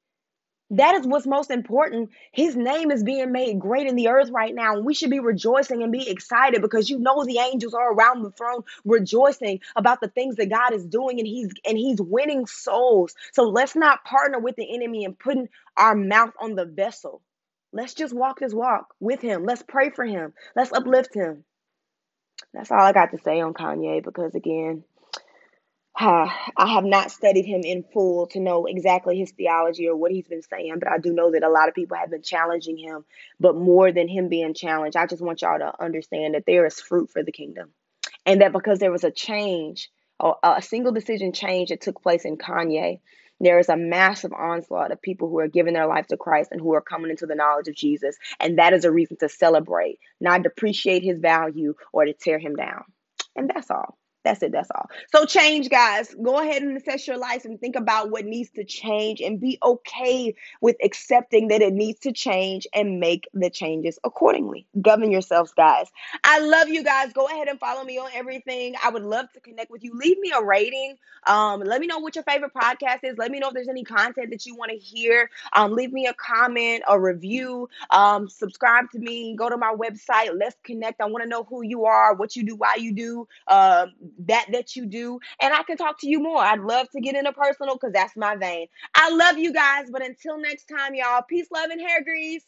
That 0.72 0.96
is 0.96 1.08
what's 1.08 1.26
most 1.26 1.50
important. 1.50 2.12
His 2.32 2.56
name 2.56 2.92
is 2.92 3.04
being 3.04 3.32
made 3.32 3.60
great 3.60 3.88
in 3.88 3.96
the 3.96 4.10
earth 4.10 4.30
right 4.30 4.54
now. 4.54 4.76
And 4.76 4.86
We 4.86 4.94
should 4.94 5.10
be 5.10 5.20
rejoicing 5.20 5.82
and 5.82 5.92
be 5.92 6.08
excited 6.08 6.62
because 6.62 6.89
you 6.92 7.00
know 7.00 7.26
the 7.26 7.39
angels 7.39 7.74
are 7.74 7.92
around 7.92 8.22
the 8.22 8.32
throne 8.32 8.62
rejoicing 8.86 9.62
about 9.76 10.00
the 10.00 10.10
things 10.10 10.36
that 10.36 10.50
God 10.50 10.74
is 10.74 10.86
doing 10.86 11.20
and 11.20 11.28
he's 11.28 11.52
and 11.65 11.78
he's 11.78 12.00
winning 12.00 12.46
souls. 12.46 13.15
So 13.34 13.50
let's 13.50 13.76
not 13.76 14.04
partner 14.04 14.39
with 14.39 14.58
the 14.58 14.76
enemy 14.76 15.06
and 15.06 15.18
putting 15.18 15.50
our 15.76 15.96
mouth 15.96 16.34
on 16.39 16.54
the 16.56 16.65
vessel. 16.65 17.24
Let's 17.74 17.96
just 17.96 18.13
walk 18.13 18.39
this 18.39 18.54
walk 18.54 18.94
with 19.00 19.22
him. 19.22 19.46
Let's 19.46 19.63
pray 19.63 19.89
for 19.89 20.06
him. 20.06 20.34
Let's 20.56 20.72
uplift 20.72 21.15
him. 21.15 21.46
That's 22.54 22.72
all 22.72 22.80
I 22.82 22.94
got 22.94 23.12
to 23.12 23.18
say 23.20 23.42
on 23.42 23.54
Kanye 23.54 24.04
because 24.04 24.36
again, 24.36 24.84
uh, 26.00 26.28
I 26.58 26.68
have 26.74 26.86
not 26.86 27.12
studied 27.12 27.46
him 27.46 27.62
in 27.64 27.84
full 27.84 28.28
to 28.28 28.40
know 28.40 28.66
exactly 28.66 29.18
his 29.18 29.32
theology 29.32 29.88
or 29.88 29.96
what 29.96 30.12
he's 30.12 30.28
been 30.28 30.42
saying, 30.42 30.76
but 30.80 30.90
I 30.90 30.98
do 30.98 31.14
know 31.14 31.32
that 31.32 31.44
a 31.44 31.50
lot 31.50 31.68
of 31.68 31.76
people 31.76 31.98
have 31.98 32.12
been 32.12 32.22
challenging 32.22 32.78
him. 32.78 33.06
But 33.40 33.56
more 33.56 33.92
than 33.92 34.08
him 34.08 34.30
being 34.30 34.54
challenged, 34.54 34.98
I 34.98 35.06
just 35.06 35.22
want 35.22 35.42
y'all 35.42 35.60
to 35.60 35.74
understand 35.82 36.34
that 36.34 36.46
there 36.46 36.66
is 36.66 36.80
fruit 36.80 37.10
for 37.12 37.24
the 37.24 37.32
kingdom. 37.32 37.70
And 38.26 38.42
that 38.42 38.54
because 38.54 38.80
there 38.80 38.92
was 38.92 39.04
a 39.04 39.12
change, 39.12 39.90
a 40.20 40.62
single 40.62 40.92
decision 40.92 41.32
change 41.32 41.70
that 41.70 41.82
took 41.82 42.02
place 42.02 42.26
in 42.26 42.38
Kanye, 42.38 43.00
there 43.40 43.58
is 43.58 43.70
a 43.70 43.78
massive 43.78 44.34
onslaught 44.34 44.92
of 44.92 45.02
people 45.02 45.30
who 45.30 45.40
are 45.40 45.48
giving 45.48 45.74
their 45.74 45.88
life 45.88 46.08
to 46.08 46.18
Christ 46.18 46.50
and 46.52 46.60
who 46.60 46.74
are 46.74 46.82
coming 46.82 47.10
into 47.10 47.26
the 47.26 47.36
knowledge 47.36 47.70
of 47.70 47.76
Jesus. 47.76 48.18
And 48.40 48.58
that 48.58 48.74
is 48.74 48.84
a 48.84 48.92
reason 48.92 49.16
to 49.22 49.30
celebrate, 49.30 50.00
not 50.20 50.44
depreciate 50.44 51.04
his 51.04 51.20
value 51.20 51.76
or 51.94 52.04
to 52.04 52.14
tear 52.14 52.38
him 52.38 52.56
down. 52.56 52.84
And 53.38 53.50
that's 53.50 53.72
all. 53.72 53.98
That's 54.23 54.43
it. 54.43 54.51
That's 54.51 54.69
all. 54.71 54.88
So 55.12 55.25
change, 55.25 55.69
guys. 55.69 56.13
Go 56.21 56.39
ahead 56.39 56.62
and 56.62 56.75
assess 56.75 57.08
your 57.08 57.17
life 57.17 57.45
and 57.45 57.60
think 57.60 57.75
about 57.75 58.12
what 58.12 58.25
needs 58.25 58.49
to 58.51 58.65
change 58.65 59.21
and 59.21 59.39
be 59.39 59.58
okay 59.63 60.36
with 60.62 60.75
accepting 60.84 61.47
that 61.47 61.62
it 61.62 61.73
needs 61.73 61.99
to 62.01 62.12
change 62.12 62.67
and 62.73 62.99
make 62.99 63.27
the 63.34 63.49
changes 63.49 63.97
accordingly. 64.03 64.67
Govern 64.82 65.12
yourselves, 65.12 65.53
guys. 65.55 65.88
I 66.23 66.39
love 66.39 66.67
you 66.67 66.84
guys. 66.84 67.13
Go 67.13 67.27
ahead 67.27 67.47
and 67.47 67.60
follow 67.60 67.84
me 67.84 67.97
on 67.97 68.10
everything. 68.13 68.75
I 68.84 68.89
would 68.89 69.03
love 69.03 69.32
to 69.34 69.39
connect 69.39 69.71
with 69.71 69.84
you. 69.84 69.93
Leave 69.93 70.19
me 70.19 70.32
a 70.36 70.43
rating. 70.43 70.97
Um, 71.25 71.62
let 71.62 71.79
me 71.79 71.88
know 71.88 71.99
what 71.99 72.15
your 72.15 72.23
favorite 72.23 72.53
podcast 72.53 72.99
is. 73.03 73.17
Let 73.17 73.32
me 73.32 73.39
know 73.39 73.47
if 73.47 73.53
there's 73.53 73.69
any 73.69 73.84
content 73.84 74.32
that 74.32 74.45
you 74.45 74.55
want 74.55 74.71
to 74.71 74.77
hear. 74.77 75.29
Um, 75.53 75.71
leave 75.73 75.93
me 75.93 76.08
a 76.08 76.13
comment, 76.13 76.84
a 76.88 76.99
review. 76.99 77.69
Um, 77.89 78.27
subscribe 78.27 78.91
to 78.91 78.99
me. 78.99 79.36
Go 79.36 79.49
to 79.49 79.58
my 79.58 79.73
website. 79.73 80.38
Let's 80.38 80.58
connect. 80.63 80.99
I 81.01 81.05
want 81.05 81.23
to 81.23 81.29
know 81.29 81.43
who 81.43 81.62
you 81.62 81.86
are, 81.86 82.15
what 82.15 82.36
you 82.36 82.43
do, 82.43 82.55
why 82.55 82.75
you 82.75 82.93
do. 82.93 83.27
Um, 83.47 83.93
that 84.28 84.48
that 84.52 84.76
you 84.76 84.86
do 84.86 85.19
and 85.41 85.54
I 85.54 85.63
can 85.63 85.78
talk 85.78 86.00
to 86.02 86.10
you 86.10 86.19
more. 86.19 86.39
I'd 86.39 86.62
love 86.62 86.89
to 86.91 87.02
get 87.02 87.15
into 87.15 87.34
personal 87.34 87.76
because 87.76 87.93
that's 87.93 88.15
my 88.17 88.36
vein. 88.36 88.67
I 88.95 89.12
love 89.12 89.38
you 89.38 89.54
guys, 89.54 89.88
but 89.91 90.06
until 90.06 90.39
next 90.39 90.65
time, 90.65 90.95
y'all, 90.95 91.24
peace, 91.30 91.48
love, 91.54 91.69
and 91.72 91.82
hair 91.82 92.04
grease. 92.04 92.45